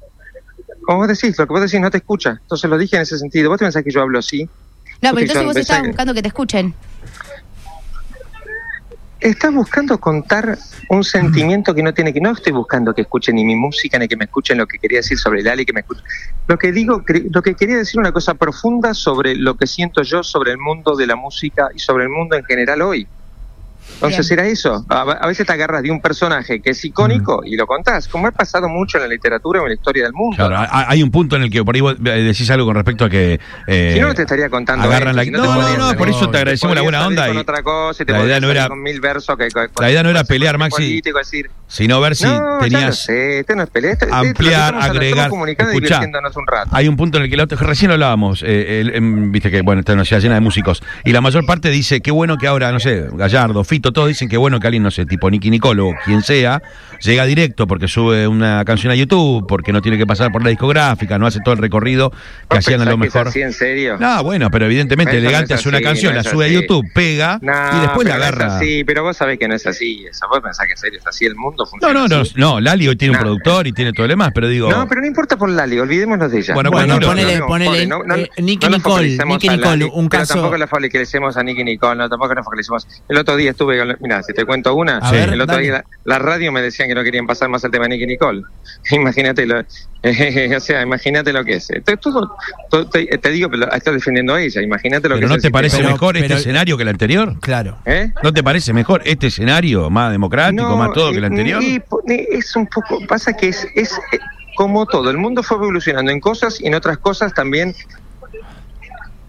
Como 0.85 0.99
vos 0.99 1.07
decís, 1.07 1.39
lo 1.39 1.47
que 1.47 1.53
vos 1.53 1.63
decís 1.63 1.81
no 1.81 1.91
te 1.91 1.99
escucha. 1.99 2.39
Entonces 2.43 2.69
lo 2.69 2.77
dije 2.77 2.97
en 2.97 3.03
ese 3.03 3.19
sentido. 3.19 3.49
¿Vos 3.49 3.59
te 3.59 3.65
pensás 3.65 3.85
que 3.85 3.91
yo 3.91 4.03
hablo 4.03 4.19
así? 4.19 4.45
No, 5.03 5.11
pero 5.11 5.21
entonces 5.21 5.45
vos 5.45 5.57
estabas 5.57 5.87
buscando 5.87 6.15
que 6.15 6.23
te 6.23 6.29
escuchen. 6.29 6.75
Estás 9.27 9.53
buscando 9.53 9.99
contar 9.99 10.57
un 10.89 11.03
sentimiento 11.03 11.75
que 11.75 11.83
no 11.83 11.93
tiene 11.93 12.13
que 12.13 12.21
no 12.21 12.31
estoy 12.31 12.53
buscando 12.53 12.95
que 12.95 13.03
escuchen 13.03 13.35
ni 13.35 13.45
mi 13.45 13.57
música 13.57 13.99
ni 13.99 14.07
que 14.07 14.17
me 14.17 14.27
escuchen 14.27 14.57
lo 14.57 14.69
que 14.69 14.79
quería 14.79 14.99
decir 14.99 15.19
sobre 15.19 15.43
Lali 15.43 15.67
que 15.67 15.73
me 15.73 15.81
escuchen 15.81 16.05
lo 16.47 16.57
que 16.57 16.71
digo 16.71 17.03
lo 17.33 17.43
que 17.43 17.57
quería 17.57 17.77
decir 17.77 17.99
una 17.99 18.13
cosa 18.13 18.35
profunda 18.35 18.95
sobre 18.95 19.35
lo 19.35 19.57
que 19.57 19.67
siento 19.67 20.03
yo 20.03 20.23
sobre 20.23 20.53
el 20.53 20.59
mundo 20.59 20.95
de 20.95 21.09
la 21.09 21.17
música 21.17 21.71
y 21.75 21.81
sobre 21.81 22.05
el 22.05 22.11
mundo 22.11 22.37
en 22.37 22.45
general 22.45 22.83
hoy 22.83 23.09
entonces 23.95 24.31
era 24.31 24.47
eso. 24.47 24.85
A, 24.89 25.27
veces 25.27 25.47
te 25.47 25.53
agarras 25.53 25.83
de 25.83 25.91
un 25.91 26.01
personaje 26.01 26.61
que 26.61 26.71
es 26.71 26.85
icónico 26.85 27.43
y 27.45 27.57
lo 27.57 27.67
contás, 27.67 28.09
como 28.09 28.27
ha 28.27 28.31
pasado 28.31 28.69
mucho 28.69 28.99
en 28.99 29.05
la 29.05 29.09
literatura 29.09 29.61
o 29.61 29.65
en 29.65 29.71
la 29.71 29.75
historia 29.75 30.05
del 30.05 30.13
mundo. 30.13 30.37
Claro, 30.37 30.57
hay 30.71 31.03
un 31.03 31.11
punto 31.11 31.37
en 31.37 31.43
el 31.43 31.51
que 31.51 31.65
por 31.65 31.75
ahí 31.75 31.81
vos 31.81 31.97
decís 31.99 32.51
algo 32.51 32.67
con 32.67 32.75
respecto 32.75 33.05
a 33.05 33.11
que. 33.11 33.41
Eh, 33.67 33.93
si 33.95 34.01
no, 34.01 34.15
te 34.15 34.23
estaría 34.23 34.49
contando. 34.49 34.85
Agarran 34.85 35.17
la... 35.17 35.25
no, 35.25 35.45
no, 35.45 35.77
no, 35.77 35.97
por 35.97 36.09
eso 36.09 36.29
te 36.31 36.39
agradecemos 36.39 36.77
la 36.77 36.83
buena 36.83 37.07
onda. 37.07 37.33
Y 37.33 37.37
otra 37.37 37.63
cosa, 37.63 38.03
y 38.03 38.07
te 38.07 38.13
la 38.13 38.25
idea 38.25 38.41
no 38.41 38.51
era. 38.51 38.69
Mil 38.69 39.01
versos 39.01 39.37
que, 39.37 39.49
la 39.81 39.91
idea 39.91 40.03
no 40.03 40.11
era 40.11 40.25
pelear, 40.25 40.59
Maxi. 40.59 41.01
Decir, 41.01 41.51
sino 41.67 42.01
ver 42.01 42.15
si 42.15 42.25
no, 42.25 42.59
tenías. 42.61 43.05
Sé, 43.05 43.41
este 43.41 43.57
no 43.57 43.63
es 43.63 43.71
pelea, 43.71 43.93
este, 43.93 44.07
ampliar, 44.11 44.75
agregar. 44.75 45.31
Escuchá, 45.59 46.01
un 46.01 46.47
rato. 46.47 46.71
hay 46.73 46.89
un 46.89 46.97
punto 46.97 47.19
en 47.19 47.25
el 47.25 47.31
que 47.31 47.57
recién 47.57 47.89
lo 47.89 47.95
hablábamos. 47.95 48.43
Eh, 48.43 48.81
el, 48.81 48.95
em, 48.95 49.33
viste 49.33 49.51
que, 49.51 49.63
bueno, 49.63 49.81
esta 49.81 50.05
ciudad 50.05 50.21
llena 50.21 50.35
de 50.35 50.41
músicos. 50.41 50.83
Y 51.05 51.13
la 51.13 51.21
mayor 51.21 51.47
parte 51.47 51.71
dice, 51.71 52.01
qué 52.01 52.11
bueno 52.11 52.37
que 52.37 52.47
ahora, 52.47 52.71
no 52.73 52.81
sé, 52.81 53.07
Gallardo, 53.13 53.65
Fito, 53.65 53.76
todos 53.81 54.09
dicen 54.09 54.29
que 54.29 54.37
bueno 54.37 54.61
que 54.61 54.67
alguien, 54.67 54.83
no 54.83 54.91
sé, 54.91 55.07
tipo 55.07 55.31
Nicky 55.31 55.51
Nicolo, 55.51 55.93
quien 56.05 56.23
sea, 56.23 56.63
llega 57.01 57.25
directo 57.25 57.67
porque 57.67 57.89
sube 57.89 58.27
una 58.27 58.65
canción 58.65 58.93
a 58.93 58.97
YouTube, 58.97 59.47
porque 59.47 59.73
no 59.73 59.83
tiene 59.83 59.99
que 59.99 60.07
pasar 60.07 60.33
por 60.33 60.43
la 60.43 60.51
discográfica, 60.51 61.19
no 61.19 61.27
hace 61.27 61.41
todo 61.41 61.55
el 61.55 61.61
recorrido 61.61 62.13
que 62.49 62.59
hacían 62.59 62.81
a 62.83 62.85
lo 62.85 62.97
mejor. 62.97 63.29
así 63.29 63.43
en 63.43 63.53
serio? 63.53 63.97
No, 63.99 64.23
bueno, 64.23 64.51
pero 64.51 64.67
evidentemente 64.67 65.17
elegante 65.19 65.55
hace 65.55 65.69
una 65.69 65.81
canción, 65.81 66.15
la 66.15 66.23
sube 66.23 66.47
a 66.47 66.49
YouTube, 66.49 66.85
pega 66.95 67.39
y 67.43 67.81
después 67.81 68.07
la 68.07 68.17
agarra. 68.17 68.59
Sí, 68.59 68.85
pero 68.85 69.03
vos 69.03 69.17
sabés 69.17 69.39
que 69.39 69.49
no 69.49 69.55
es 69.55 69.67
así. 69.67 70.07
Eso. 70.09 70.27
Vos 70.29 70.41
pensás 70.41 70.67
que 70.67 70.73
en 70.73 70.79
serio 70.79 70.99
es 70.99 71.07
así, 71.07 71.25
el 71.25 71.37
mundo 71.37 71.67
funciona. 71.67 71.93
No, 71.93 72.09
no, 72.09 72.19
no, 72.19 72.31
no, 72.37 72.61
Lali 72.61 72.89
hoy 72.89 72.97
tiene 72.97 73.15
un 73.15 73.21
productor 73.21 73.67
y 73.67 73.73
tiene 73.73 73.93
todo 73.93 74.07
lo 74.07 74.11
demás, 74.11 74.33
pero 74.35 74.49
digo. 74.49 74.71
No, 74.71 74.87
pero 74.89 75.01
no 75.01 75.07
importa 75.07 75.37
por 75.37 75.49
Lali, 75.49 75.79
olvidémonos 75.79 76.31
de 76.31 76.39
ella. 76.39 76.55
Bueno, 76.55 76.71
bueno, 76.71 76.99
ponele, 77.01 77.41
ponele, 77.41 77.83
eh, 77.83 78.31
Nicky 78.39 78.69
Nicole, 78.69 79.19
Nicky 79.25 79.49
Nicole, 79.49 79.85
un 79.85 80.09
caso. 80.09 80.35
Tampoco 80.35 80.57
le 80.57 80.67
focalicemos 80.67 81.37
a 81.37 81.43
Nicky 81.43 81.65
Nicole, 81.65 81.97
no, 81.97 82.09
tampoco 82.09 82.35
le 82.35 82.43
focalicemos. 82.43 82.87
El 83.09 83.19
otro 83.19 83.37
día 83.37 83.51
estuvo 83.51 83.66
estuve, 83.73 83.97
mira, 84.01 84.23
si 84.23 84.33
te 84.33 84.45
cuento 84.45 84.75
una, 84.75 84.99
el 85.13 85.41
otro 85.41 85.59
día 85.59 85.85
la, 86.05 86.19
radio 86.19 86.53
me 86.53 86.63
decían 86.63 86.89
que 86.89 86.95
no 86.95 87.03
querían 87.03 87.27
pasar 87.27 87.49
más 87.49 87.63
el 87.65 87.71
tema 87.71 87.85
de 87.85 87.91
Nicky 87.91 88.07
Nicole. 88.07 88.43
Imagínate 88.91 89.47
lo, 89.47 89.61
o 90.57 90.61
sea, 90.61 90.83
imagínate 90.83 91.33
lo 91.33 91.45
que 91.45 91.55
es. 91.55 91.67
te, 91.67 93.31
digo, 93.31 93.51
pero 93.51 93.73
estás 93.73 93.95
defendiendo 93.95 94.35
a 94.35 94.41
ella, 94.41 94.63
imagínate 94.63 95.09
lo 95.09 95.19
que 95.19 95.25
es. 95.25 95.31
¿No 95.31 95.39
te 95.39 95.51
parece 95.51 95.83
mejor 95.83 96.17
este 96.17 96.35
escenario 96.35 96.77
que 96.77 96.85
el 96.85 96.89
anterior? 96.89 97.39
Claro. 97.41 97.79
¿Eh? 97.85 98.13
¿No 98.23 98.33
te 98.33 98.43
parece 98.43 98.73
mejor 98.73 99.03
este 99.05 99.29
escenario, 99.29 99.91
más 99.91 100.13
democrático, 100.13 100.77
más 100.77 100.93
todo 100.93 101.11
que 101.11 101.19
el 101.19 101.25
anterior? 101.25 101.63
es 102.07 102.57
un 102.57 102.67
poco, 102.67 103.05
pasa 103.07 103.33
que 103.33 103.49
es, 103.49 103.67
es 103.75 103.93
eh, 104.13 104.19
como 104.55 104.87
todo, 104.87 105.11
el 105.11 105.19
mundo 105.19 105.43
fue 105.43 105.57
evolucionando 105.57 106.13
en 106.13 106.21
cosas 106.21 106.61
y 106.61 106.67
en 106.67 106.75
otras 106.75 106.99
cosas 106.99 107.35
también 107.35 107.75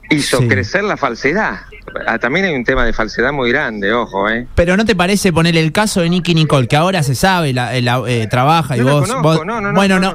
hizo 0.09 0.39
crecer 0.47 0.83
la 0.83 0.97
falsedad. 0.97 1.61
Ah, 2.05 2.19
también 2.19 2.45
hay 2.45 2.53
un 2.53 2.63
tema 2.63 2.85
de 2.85 2.93
falsedad 2.93 3.31
muy 3.31 3.49
grande, 3.49 3.93
ojo, 3.93 4.29
¿eh? 4.29 4.45
Pero 4.55 4.75
¿no 4.75 4.85
te 4.85 4.95
parece 4.95 5.31
poner 5.31 5.55
el 5.55 5.71
caso 5.71 6.01
de 6.01 6.09
Nicky 6.09 6.35
Nicole, 6.35 6.67
que 6.67 6.75
ahora 6.75 7.01
se 7.01 7.15
sabe, 7.15 7.53
la, 7.53 7.75
eh, 7.77 8.27
trabaja 8.29 8.75
y 8.77 8.81
vos, 8.81 9.07
No, 9.07 9.61
no, 9.61 9.73
Bueno, 9.73 9.99
no, 9.99 10.13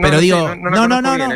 pero 0.00 0.20
digo, 0.20 0.54
no, 0.56 0.86
no, 0.86 1.02
no, 1.02 1.18
no, 1.18 1.28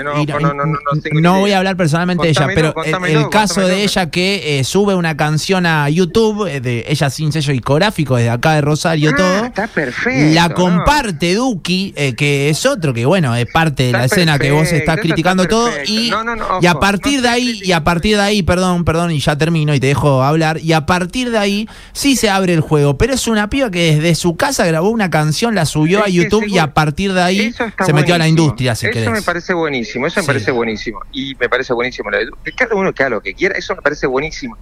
no 1.13 1.41
voy 1.41 1.53
a 1.53 1.59
hablar 1.59 1.77
personalmente 1.77 2.27
de 2.27 2.31
ella, 2.31 2.49
pero 2.55 2.75
el, 3.07 3.29
caso 3.29 3.61
de 3.61 3.83
ella 3.83 4.11
que 4.11 4.59
eh, 4.59 4.65
sube 4.65 4.95
una 4.95 5.17
canción 5.17 5.67
a 5.67 5.89
YouTube, 5.89 6.47
eh, 6.47 6.61
de 6.61 6.85
ella 6.89 7.11
sin 7.11 7.33
sello 7.33 7.53
discográfico, 7.53 8.17
desde 8.17 8.31
acá 8.31 8.55
de 8.55 8.61
Rosario, 8.61 9.11
ah, 9.13 9.17
todo. 9.17 9.45
Está 9.47 9.67
perfecto. 9.67 10.35
La 10.35 10.51
comparte 10.51 11.35
Duki, 11.35 11.93
que 12.17 12.51
es 12.51 12.65
otro, 12.67 12.95
que 12.95 13.05
bueno, 13.05 13.35
es 13.35 13.47
parte 13.47 13.85
de 13.85 13.93
la 13.93 14.05
escena 14.05 14.39
que 14.39 14.53
vos 14.53 14.71
estás 14.73 14.99
criticando 14.99 15.47
todo, 15.47 15.71
y, 15.87 16.13
y 16.61 16.67
a 16.67 16.75
partir 16.75 17.21
de 17.21 17.29
ahí, 17.29 17.61
y 17.63 17.73
a 17.73 17.83
partir 17.83 17.92
de 18.01 18.21
ahí, 18.21 18.43
perdón, 18.43 18.85
perdón, 18.85 19.11
y 19.11 19.19
ya 19.19 19.37
termino 19.37 19.75
y 19.75 19.81
te 19.81 19.89
dejo 19.89 20.23
hablar. 20.23 20.59
Y 20.59 20.73
a 20.73 20.87
partir 20.87 21.31
de 21.31 21.39
ahí 21.39 21.69
sí 21.93 22.17
se 22.17 22.31
abre 22.31 22.55
el 22.55 22.61
juego. 22.61 22.97
Pero 22.97 23.15
es 23.15 23.27
una 23.29 23.49
piba 23.51 23.71
que 23.71 23.97
desde 23.97 24.15
su 24.15 24.37
casa 24.37 24.67
grabó 24.67 24.91
una 24.91 25.11
canción, 25.11 25.55
la 25.55 25.67
subió 25.67 26.05
a 26.05 26.09
YouTube 26.09 26.47
y 26.47 26.59
a 26.59 26.75
partir 26.75 27.13
de 27.13 27.23
ahí 27.23 27.53
se 27.53 27.93
metió 27.93 28.15
a 28.15 28.19
la 28.19 28.29
industria. 28.29 28.73
eso 28.73 29.11
me 29.11 29.23
parece 29.23 29.55
buenísimo, 29.55 30.07
eso 30.07 30.21
me 30.21 30.27
parece 30.27 30.51
buenísimo. 30.51 31.01
Y 31.13 31.35
me 31.37 31.49
parece 31.49 31.73
buenísimo. 31.73 32.11
Cada 32.57 32.75
uno 32.75 32.93
que 32.93 33.03
haga 33.03 33.11
lo 33.11 33.21
que 33.21 33.35
quiera, 33.35 33.57
eso 33.57 33.75
me 33.75 33.83
parece 33.83 34.07
buenísimo. 34.07 34.57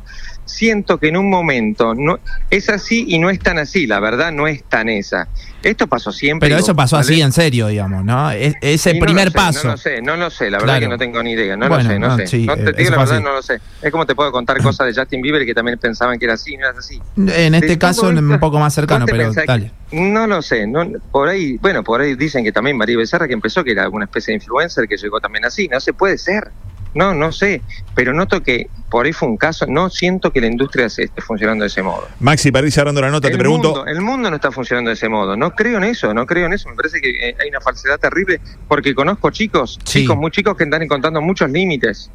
Siento 0.50 0.99
que 0.99 1.09
en 1.09 1.16
un 1.16 1.30
momento 1.30 1.95
no 1.95 2.19
es 2.50 2.69
así 2.69 3.04
y 3.09 3.19
no 3.19 3.30
es 3.30 3.38
tan 3.38 3.59
así, 3.59 3.87
la 3.87 4.00
verdad 4.00 4.33
no 4.33 4.47
es 4.47 4.64
tan 4.64 4.88
esa. 4.88 5.28
Esto 5.62 5.87
pasó 5.87 6.11
siempre. 6.11 6.49
Pero 6.49 6.61
eso 6.61 6.75
pasó 6.75 6.97
así 6.97 7.21
en 7.21 7.33
serio, 7.33 7.69
digamos, 7.69 8.04
¿no? 8.04 8.30
Es, 8.30 8.54
ese 8.61 8.95
primer 8.95 9.30
paso. 9.33 9.69
No 9.69 9.73
lo 9.73 9.76
sé, 9.76 10.02
no 10.02 10.16
lo 10.16 10.30
sé, 10.30 10.50
la 10.50 10.59
verdad 10.59 10.80
que 10.80 10.88
no 10.88 10.99
tengo 10.99 11.23
ni 11.23 11.33
idea. 11.33 11.57
No 11.57 11.69
lo 11.69 11.83
sé, 11.83 11.99
no, 11.99 12.16
sé. 12.16 12.38
no 12.38 12.57
te 12.57 12.73
digo 12.73 12.90
la 12.90 12.99
verdad, 12.99 13.21
no 13.21 13.33
lo 13.33 13.42
sé. 13.42 13.61
Es 13.83 13.90
como 13.90 14.07
te 14.07 14.14
puedo 14.14 14.33
contar 14.33 14.62
cosas 14.62 14.87
de 14.87 15.00
Justin 15.00 15.21
Bieber 15.21 15.45
que 15.45 15.54
también 15.54 15.78
pensaban 15.78 16.19
que 16.19 16.25
era 16.25 16.35
así, 16.35 16.57
no 16.57 16.69
era 16.69 16.78
así. 16.78 17.00
En 17.16 17.54
este 17.54 17.78
caso, 17.78 18.09
un 18.09 18.40
poco 18.40 18.59
más 18.59 18.75
cercano, 18.75 19.07
pero 19.07 19.33
dale. 19.33 19.73
No 19.92 20.26
lo 20.26 20.40
sé, 20.40 20.69
no, 20.69 20.87
por 21.11 21.28
ahí, 21.28 21.59
bueno, 21.61 21.83
por 21.83 22.00
ahí 22.00 22.14
dicen 22.14 22.45
que 22.45 22.52
también 22.52 22.76
María 22.76 22.97
Becerra 22.97 23.26
que 23.26 23.35
empezó, 23.35 23.64
que 23.64 23.73
era 23.73 23.88
una 23.88 24.04
especie 24.04 24.33
de 24.33 24.37
influencer, 24.37 24.87
que 24.87 24.97
llegó 24.97 25.21
también 25.21 25.45
así, 25.45 25.66
no 25.66 25.80
se 25.80 25.92
puede 25.92 26.16
ser. 26.16 26.52
No, 26.95 27.15
no 27.15 27.33
sé, 27.33 27.63
pero 27.95 28.13
noto 28.13 28.43
que 28.43 28.69
por 28.91 29.07
ahí 29.07 29.13
fue 29.13 29.29
un 29.29 29.37
caso, 29.37 29.67
no 29.69 29.89
siento 29.89 30.33
que 30.33 30.41
la 30.41 30.49
industria 30.49 30.89
se 30.89 31.05
esté 31.05 31.23
funcionando 31.23 31.63
de 31.63 31.69
ese 31.69 31.83
modo. 31.83 32.09
Maxi, 32.19 32.51
para 32.51 32.67
ir 32.67 32.73
cerrando 32.73 33.01
la 33.01 33.11
nota, 33.11 33.31
te 33.31 33.39
pregunto... 33.39 33.87
el 33.87 34.01
mundo 34.01 34.29
no 34.29 34.37
está 34.37 34.51
funcionando 34.51 34.89
de 34.89 34.95
ese 34.95 35.09
modo, 35.09 35.37
no 35.37 35.53
creo 35.53 35.79
en 35.79 35.85
eso, 35.85 36.13
no 36.13 36.27
creo 36.27 36.47
en 36.47 36.55
eso, 36.55 36.69
me 36.69 36.75
parece 36.75 37.01
que 37.01 37.11
eh, 37.11 37.37
hay 37.41 37.49
una 37.49 37.61
falsedad 37.61 37.99
terrible, 37.99 38.41
porque 38.67 38.95
conozco 38.95 39.31
chicos, 39.31 39.79
chicos, 39.85 40.17
muy 40.17 40.31
chicos 40.33 40.57
que 40.57 40.65
están 40.65 40.83
encontrando 40.83 41.21
muchos 41.21 41.49
límites. 41.51 42.11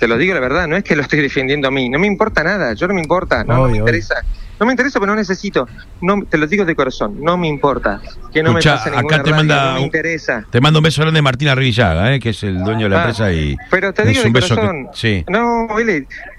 Te 0.00 0.08
lo 0.08 0.18
digo 0.18 0.34
la 0.34 0.40
verdad, 0.40 0.66
no 0.66 0.76
es 0.76 0.82
que 0.82 0.96
lo 0.96 1.02
estoy 1.02 1.20
defendiendo 1.20 1.68
a 1.68 1.70
mí, 1.70 1.88
no 1.88 2.00
me 2.00 2.08
importa 2.08 2.42
nada, 2.42 2.72
yo 2.72 2.88
no 2.88 2.94
me 2.94 3.00
importa, 3.00 3.44
no, 3.44 3.68
me 3.68 3.78
interesa. 3.78 4.16
No 4.62 4.66
me 4.66 4.74
interesa, 4.74 5.00
pero 5.00 5.10
no 5.10 5.16
necesito. 5.16 5.66
No, 6.00 6.22
te 6.22 6.38
lo 6.38 6.46
digo 6.46 6.64
de 6.64 6.76
corazón, 6.76 7.16
no 7.20 7.36
me 7.36 7.48
importa. 7.48 8.00
Que 8.32 8.44
no 8.44 8.52
me 8.52 8.62
pase 8.62 8.92
ninguna 8.92 9.16
acá 9.16 9.24
te 9.24 9.32
manda, 9.32 9.72
no 9.72 9.74
me 9.74 9.80
interesa. 9.80 10.46
Te 10.48 10.60
mando 10.60 10.78
un 10.78 10.84
beso 10.84 11.02
grande 11.02 11.18
de 11.18 11.22
Martina 11.22 11.56
Rivillaga, 11.56 12.14
¿eh? 12.14 12.20
que 12.20 12.28
es 12.28 12.44
el 12.44 12.62
dueño 12.62 12.84
de 12.84 12.90
la 12.90 12.98
ah, 12.98 13.00
empresa 13.00 13.32
y 13.32 13.56
Pero 13.72 13.92
te 13.92 14.04
digo 14.04 14.22
de 14.22 14.32
corazón. 14.32 14.88
sí. 14.94 15.24
No, 15.26 15.66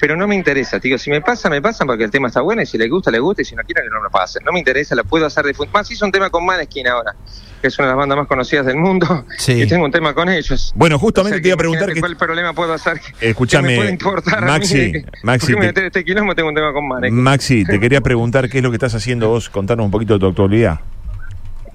pero 0.04 0.18
no 0.18 0.28
me 0.28 0.36
interesa, 0.36 0.82
tío, 0.82 0.98
si 0.98 1.10
me 1.10 1.22
pasa 1.22 1.50
me 1.50 1.62
pasa 1.62 1.86
porque 1.86 2.04
el 2.04 2.12
tema 2.12 2.28
está 2.28 2.42
bueno 2.42 2.62
y 2.62 2.66
si 2.66 2.78
le 2.78 2.90
gusta 2.90 3.10
le 3.10 3.20
gusta 3.20 3.42
y 3.42 3.46
si 3.46 3.56
no 3.56 3.64
quiere 3.64 3.84
que 3.84 3.90
no 3.90 4.02
me 4.02 4.10
pase. 4.10 4.38
No 4.44 4.52
me 4.52 4.60
interesa, 4.60 4.96
lo 4.96 5.06
puedo 5.06 5.26
hacer 5.26 5.46
de 5.46 5.56
más 5.72 5.90
hizo 5.90 6.04
un 6.04 6.12
tema 6.12 6.30
con 6.30 6.46
Maneskin 6.46 6.86
ahora 6.90 7.16
que 7.62 7.68
es 7.70 7.80
una 7.80 7.88
de 7.88 7.92
las 7.94 7.98
bandas 8.00 8.18
más 8.18 8.28
conocidas 8.28 8.66
del 8.66 8.76
mundo, 8.76 9.26
sí. 9.38 9.54
y 9.54 9.66
tengo 9.66 9.86
un 9.86 9.92
tema 9.92 10.14
con 10.14 10.28
ellos. 10.28 10.74
Bueno, 10.76 11.00
justamente 11.00 11.40
te 11.40 11.48
iba 11.48 11.56
a 11.56 11.58
preguntar 11.58 11.94
que, 11.94 12.02
cuál 12.02 12.18
problema 12.18 12.52
puedo 12.52 12.74
hacer. 12.74 13.00
Escúchame, 13.22 13.78
puede 13.78 13.92
importar 13.92 14.44
Maxi, 14.46 14.92
Maxi, 15.24 15.56
te, 15.56 15.86
este 15.86 16.04
tengo 16.04 16.50
un 16.50 16.56
tema 16.56 16.74
con 16.74 16.86
Maxi, 17.14 17.64
te 17.64 17.80
quería 17.80 18.02
preguntar 18.02 18.50
qué 18.50 18.58
es 18.58 18.64
lo 18.66 18.72
que 18.72 18.76
estás 18.76 18.96
haciendo 18.96 19.30
vos, 19.30 19.48
contarnos 19.48 19.86
un 19.86 19.92
poquito 19.92 20.16
de 20.16 20.20
tu 20.20 20.28
actualidad. 20.28 20.82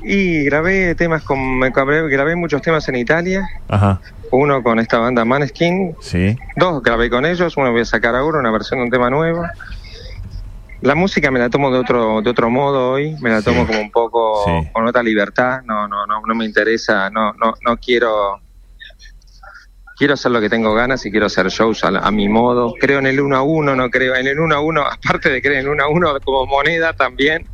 Y 0.03 0.45
grabé 0.45 0.95
temas 0.95 1.23
con, 1.23 1.61
grabé, 1.61 2.09
grabé 2.09 2.37
muchos 2.37 2.63
temas 2.63 2.89
en 2.89 2.97
Italia. 2.97 3.49
Ajá. 3.69 4.01
Uno 4.31 4.63
con 4.63 4.79
esta 4.79 4.99
banda 4.99 5.25
Maneskin. 5.25 5.97
Sí. 6.01 6.37
Dos 6.57 6.83
grabé 6.83 7.11
con 7.11 7.27
ellos, 7.27 7.57
uno 7.57 7.73
voy 7.73 7.81
a 7.81 7.85
sacar 7.85 8.15
ahora, 8.15 8.39
una 8.39 8.51
versión 8.51 8.81
de 8.81 8.85
un 8.85 8.91
tema 8.91 9.11
nuevo. 9.11 9.45
La 10.81 10.95
música 10.95 11.31
me 11.31 11.41
la 11.41 11.51
tomo 11.51 11.73
de 11.73 11.79
otro 11.79 12.23
de 12.23 12.31
otro 12.31 12.51
modo 12.51 12.93
hoy, 12.93 13.17
me 13.21 13.31
la 13.31 13.43
tomo 13.43 13.67
como 13.67 13.81
un 13.81 13.91
poco 13.91 14.45
con 14.73 14.87
otra 14.87 15.03
libertad, 15.03 15.63
no 15.65 15.89
no 15.89 16.07
no 16.07 16.21
no 16.25 16.35
me 16.37 16.45
interesa, 16.45 17.11
no 17.11 17.33
no 17.33 17.55
no 17.65 17.77
quiero 17.79 18.41
quiero 19.99 20.15
hacer 20.15 20.31
lo 20.31 20.41
que 20.41 20.49
tengo 20.49 20.73
ganas 20.73 21.05
y 21.05 21.11
quiero 21.11 21.27
hacer 21.27 21.49
shows 21.49 21.83
a, 21.83 22.11
mi 22.13 22.29
modo. 22.29 22.73
Creo 22.79 23.01
en 23.01 23.07
el 23.07 23.21
uno 23.21 23.37
a 23.37 23.43
uno, 23.43 23.75
no 23.75 23.91
creo 23.91 24.15
en 24.15 24.29
el 24.29 24.39
uno 24.39 24.55
a 24.55 24.61
uno, 24.61 24.83
aparte 24.87 25.29
de 25.29 25.43
creer 25.43 25.59
en 25.59 25.67
el 25.67 25.73
uno 25.73 25.85
a 25.85 25.89
uno 25.89 26.15
como 26.25 26.47
moneda 26.47 26.93
también. 26.93 27.47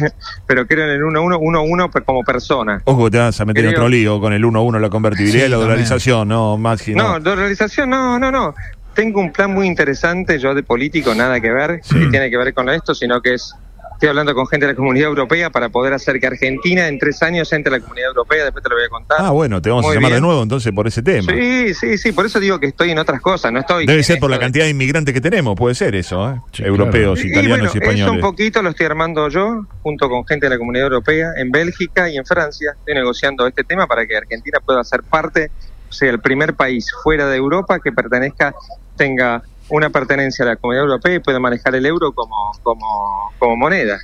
pero 0.46 0.66
creo 0.66 0.84
en 0.84 0.90
el 0.90 1.02
1 1.02 1.22
1 1.22 1.38
1 1.38 1.62
1 1.62 1.90
como 2.04 2.22
persona. 2.22 2.82
Ojo, 2.84 3.10
te 3.10 3.18
vas 3.18 3.40
a 3.40 3.44
meter 3.44 3.64
en 3.64 3.70
otro 3.72 3.88
lío 3.88 4.20
con 4.20 4.32
el 4.32 4.44
1 4.44 4.62
1 4.62 4.78
la 4.78 4.90
convertibilidad 4.90 5.46
y 5.46 5.48
la 5.48 5.56
dolarización, 5.56 6.28
no, 6.28 6.56
más 6.56 6.86
No, 6.88 7.20
dolarización, 7.20 7.90
no, 7.90 8.18
no, 8.18 8.30
no. 8.30 8.54
Tengo 8.94 9.20
un 9.20 9.32
plan 9.32 9.52
muy 9.52 9.66
interesante, 9.66 10.38
yo 10.38 10.54
de 10.54 10.62
político 10.62 11.14
nada 11.14 11.40
que 11.40 11.50
ver, 11.50 11.80
que 11.80 12.06
tiene 12.08 12.30
que 12.30 12.36
ver 12.36 12.52
con 12.52 12.68
esto, 12.68 12.94
sino 12.94 13.22
que 13.22 13.34
es 13.34 13.54
estoy 14.02 14.08
hablando 14.10 14.34
con 14.34 14.48
gente 14.48 14.66
de 14.66 14.72
la 14.72 14.76
comunidad 14.76 15.06
europea 15.10 15.50
para 15.50 15.68
poder 15.68 15.92
hacer 15.92 16.18
que 16.18 16.26
Argentina 16.26 16.88
en 16.88 16.98
tres 16.98 17.22
años 17.22 17.52
entre 17.52 17.72
a 17.72 17.78
la 17.78 17.84
comunidad 17.84 18.08
europea, 18.08 18.42
después 18.42 18.64
te 18.64 18.68
lo 18.68 18.74
voy 18.74 18.84
a 18.84 18.88
contar. 18.88 19.18
Ah, 19.20 19.30
bueno, 19.30 19.62
te 19.62 19.70
vamos 19.70 19.88
a 19.88 19.94
llamar 19.94 20.14
de 20.14 20.20
nuevo 20.20 20.42
entonces 20.42 20.72
por 20.72 20.88
ese 20.88 21.02
tema. 21.02 21.32
Sí, 21.32 21.72
sí, 21.72 21.96
sí, 21.96 22.10
por 22.10 22.26
eso 22.26 22.40
digo 22.40 22.58
que 22.58 22.66
estoy 22.66 22.90
en 22.90 22.98
otras 22.98 23.20
cosas, 23.20 23.52
no 23.52 23.60
estoy... 23.60 23.86
Debe 23.86 24.02
ser 24.02 24.18
por 24.18 24.28
la 24.28 24.40
cantidad 24.40 24.64
de 24.64 24.72
inmigrantes 24.72 25.14
que 25.14 25.20
tenemos, 25.20 25.54
puede 25.54 25.76
ser 25.76 25.94
eso, 25.94 26.28
¿eh? 26.28 26.40
Europeos, 26.58 27.24
italianos 27.24 27.76
y, 27.76 27.78
españoles. 27.78 28.06
Eso 28.06 28.12
un 28.12 28.20
poquito 28.20 28.60
lo 28.60 28.70
estoy 28.70 28.86
armando 28.86 29.28
yo, 29.28 29.66
junto 29.84 30.08
con 30.08 30.26
gente 30.26 30.46
de 30.46 30.50
la 30.50 30.58
comunidad 30.58 30.86
europea, 30.86 31.28
en 31.36 31.52
Bélgica 31.52 32.10
y 32.10 32.16
en 32.16 32.26
Francia. 32.26 32.74
Estoy 32.76 32.94
negociando 32.94 33.46
este 33.46 33.62
tema 33.62 33.86
para 33.86 34.04
que 34.04 34.16
Argentina 34.16 34.58
pueda 34.66 34.82
ser 34.82 35.04
parte, 35.04 35.52
o 35.88 35.92
sea, 35.92 36.10
el 36.10 36.18
primer 36.18 36.54
país 36.54 36.90
fuera 37.04 37.28
de 37.28 37.36
Europa 37.36 37.78
que 37.78 37.92
pertenezca, 37.92 38.52
tenga 38.96 39.44
una 39.68 39.90
pertenencia 39.90 40.44
a 40.44 40.48
la 40.48 40.56
comunidad 40.56 40.84
europea 40.84 41.14
y 41.14 41.18
puede 41.20 41.38
manejar 41.38 41.74
el 41.74 41.86
euro 41.86 42.12
como, 42.12 42.52
como, 42.62 43.32
como 43.38 43.56
moneda. 43.56 43.98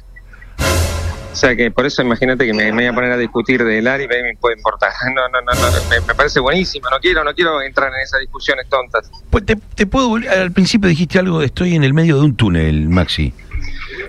O 1.33 1.37
sea 1.37 1.55
que 1.55 1.71
por 1.71 1.87
eso 1.87 2.03
imagínate 2.03 2.47
que 2.47 2.53
me, 2.53 2.73
voy 2.73 2.87
a 2.87 2.93
poner 2.93 3.13
a 3.13 3.17
discutir 3.17 3.63
de 3.63 3.81
Lari 3.81 4.05
y 4.05 4.09
me 4.09 4.37
puede 4.41 4.57
importar. 4.57 4.91
No, 5.15 5.29
no, 5.29 5.41
no, 5.41 5.53
no 5.53 6.07
me, 6.07 6.15
parece 6.15 6.41
buenísimo. 6.41 6.89
No 6.91 6.99
quiero, 6.99 7.23
no 7.23 7.33
quiero 7.33 7.63
entrar 7.63 7.93
en 7.95 8.01
esas 8.01 8.21
discusiones 8.21 8.69
tontas. 8.69 9.11
Pues 9.31 9.47
te, 9.47 9.57
te 9.57 9.87
puedo 9.87 10.17
al 10.17 10.53
principio 10.53 10.89
dijiste 10.89 11.19
algo 11.19 11.39
de 11.41 11.47
estoy 11.47 11.75
en 11.77 11.85
el 11.85 11.95
medio 11.95 12.17
de 12.17 12.23
un 12.23 12.35
túnel, 12.35 12.89
Maxi. 12.89 13.33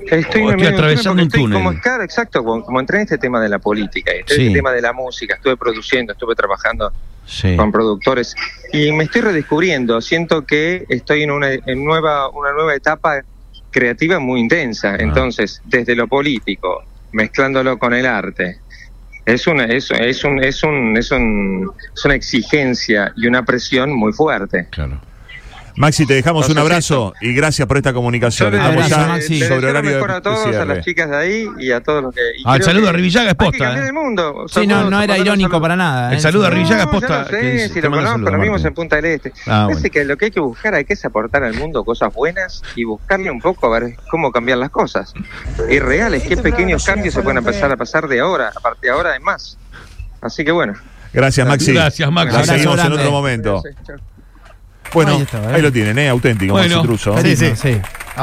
Estoy, 0.10 0.50
estoy 0.50 0.66
atravesando 0.66 1.22
un 1.22 1.30
túnel. 1.30 1.54
Como, 1.54 1.80
claro, 1.80 2.04
exacto, 2.04 2.44
como, 2.44 2.80
entré 2.80 2.98
en 2.98 3.04
este 3.04 3.18
tema 3.18 3.40
de 3.40 3.50
la 3.50 3.60
política, 3.60 4.12
en 4.12 4.22
este 4.22 4.52
tema 4.52 4.72
de 4.72 4.82
la 4.82 4.94
música, 4.94 5.36
estuve 5.36 5.56
produciendo, 5.56 6.14
estuve 6.14 6.36
trabajando 6.36 6.92
con 7.56 7.72
productores 7.72 8.36
y 8.74 8.92
me 8.92 9.06
estoy 9.06 9.22
redescubriendo. 9.22 10.02
Siento 10.02 10.46
que 10.46 10.86
estoy 10.90 11.24
en 11.24 11.32
una 11.32 11.52
en 11.52 11.84
nueva 11.84 12.30
una 12.30 12.52
nueva 12.52 12.76
etapa 12.76 13.22
creativa 13.72 14.20
muy 14.20 14.40
intensa. 14.40 14.94
Ah. 14.94 14.98
Entonces, 15.00 15.62
desde 15.66 15.96
lo 15.96 16.08
político, 16.08 16.84
mezclándolo 17.12 17.78
con 17.78 17.94
el 17.94 18.06
arte, 18.06 18.60
es 19.26 19.48
una 19.48 19.66
es, 19.66 19.92
es 19.92 20.24
un 20.24 20.44
es 20.44 20.64
un 20.64 20.98
es 20.98 21.12
un 21.12 21.72
es 21.96 22.06
una 22.06 22.16
exigencia 22.16 23.14
y 23.16 23.28
una 23.28 23.44
presión 23.44 23.94
muy 23.94 24.14
fuerte. 24.14 24.68
Claro. 24.72 25.00
Maxi, 25.80 26.06
te 26.06 26.14
dejamos 26.14 26.50
un 26.50 26.58
abrazo 26.58 27.14
y 27.22 27.34
gracias 27.34 27.66
por 27.66 27.78
esta 27.78 27.94
comunicación. 27.94 28.54
Estamos 28.54 28.90
ya 28.90 29.08
Maxi. 29.08 29.40
sobre 29.40 29.70
horario 29.70 29.92
mejor 29.92 30.12
a 30.12 30.22
todos, 30.22 30.54
a 30.54 30.66
las 30.66 30.84
chicas 30.84 31.10
de 31.10 31.16
ahí 31.16 31.48
y 31.58 31.72
a 31.72 31.80
todos 31.80 32.04
los 32.04 32.14
que. 32.14 32.20
Ah, 32.44 32.58
el 32.58 32.64
saludo 32.64 32.90
a 32.90 32.92
Rivillaga 32.92 33.30
es 33.30 33.36
posta. 33.36 33.78
¿eh? 33.78 33.88
el 33.88 33.94
mundo. 33.94 34.44
Sí, 34.50 34.68
no, 34.68 34.90
no 34.90 35.02
era 35.02 35.18
irónico 35.18 35.62
para 35.62 35.78
nada. 35.78 36.12
El 36.12 36.18
¿eh? 36.18 36.20
saludo 36.20 36.48
a 36.48 36.50
Rivillaga 36.50 36.84
es 36.84 36.90
posta. 36.90 37.20
No 37.22 37.30
sé, 37.30 37.70
si 37.70 37.80
lo 37.80 37.92
conozco, 37.92 38.18
lo 38.18 38.42
vimos 38.42 38.66
en 38.66 38.74
Punta 38.74 38.98
del 38.98 39.06
Este. 39.06 39.32
Ah, 39.48 39.68
Parece 39.70 39.90
que 39.90 40.04
lo 40.04 40.18
que 40.18 40.26
hay 40.26 40.32
que 40.32 40.42
buscar 40.42 40.76
hay 40.76 40.84
que 40.84 40.96
es 40.96 41.06
aportar 41.06 41.46
al 41.46 41.54
mundo 41.54 41.86
cosas 41.86 42.14
buenas 42.14 42.62
y 42.76 42.84
buscarle 42.84 43.32
un 43.32 43.40
poco 43.40 43.74
a 43.74 43.80
ver 43.80 43.96
cómo 44.12 44.34
cambiar 44.34 44.58
las 44.58 44.72
cosas. 44.72 45.14
Y 45.70 45.80
reales, 45.80 46.24
qué 46.24 46.36
pequeños 46.36 46.84
cambios 46.84 47.14
se 47.14 47.22
pueden 47.22 47.38
empezar 47.38 47.72
a 47.72 47.78
pasar 47.78 48.10
de 48.10 48.20
ahora, 48.20 48.52
a 48.54 48.60
partir 48.60 48.82
de 48.82 48.90
ahora 48.90 49.16
en 49.16 49.24
más. 49.24 49.58
Así 50.20 50.44
que 50.44 50.52
bueno. 50.52 50.74
Gracias, 51.14 51.48
Maxi. 51.48 51.72
Gracias, 51.72 52.12
Maxi. 52.12 52.36
Nos 52.36 52.48
seguimos 52.48 52.84
en 52.84 52.92
otro 52.92 53.12
momento. 53.12 53.64
Bueno, 54.94 55.12
ahí, 55.48 55.60
¿eh? 55.60 55.62
lo 55.62 55.72
tienen, 55.72 55.98
¿eh? 56.00 56.10
Auténtico, 56.10 56.54
bueno, 56.54 56.82
Truso. 56.82 57.16
Sí, 57.22 57.36
sí. 57.36 57.56
sí. 57.56 57.82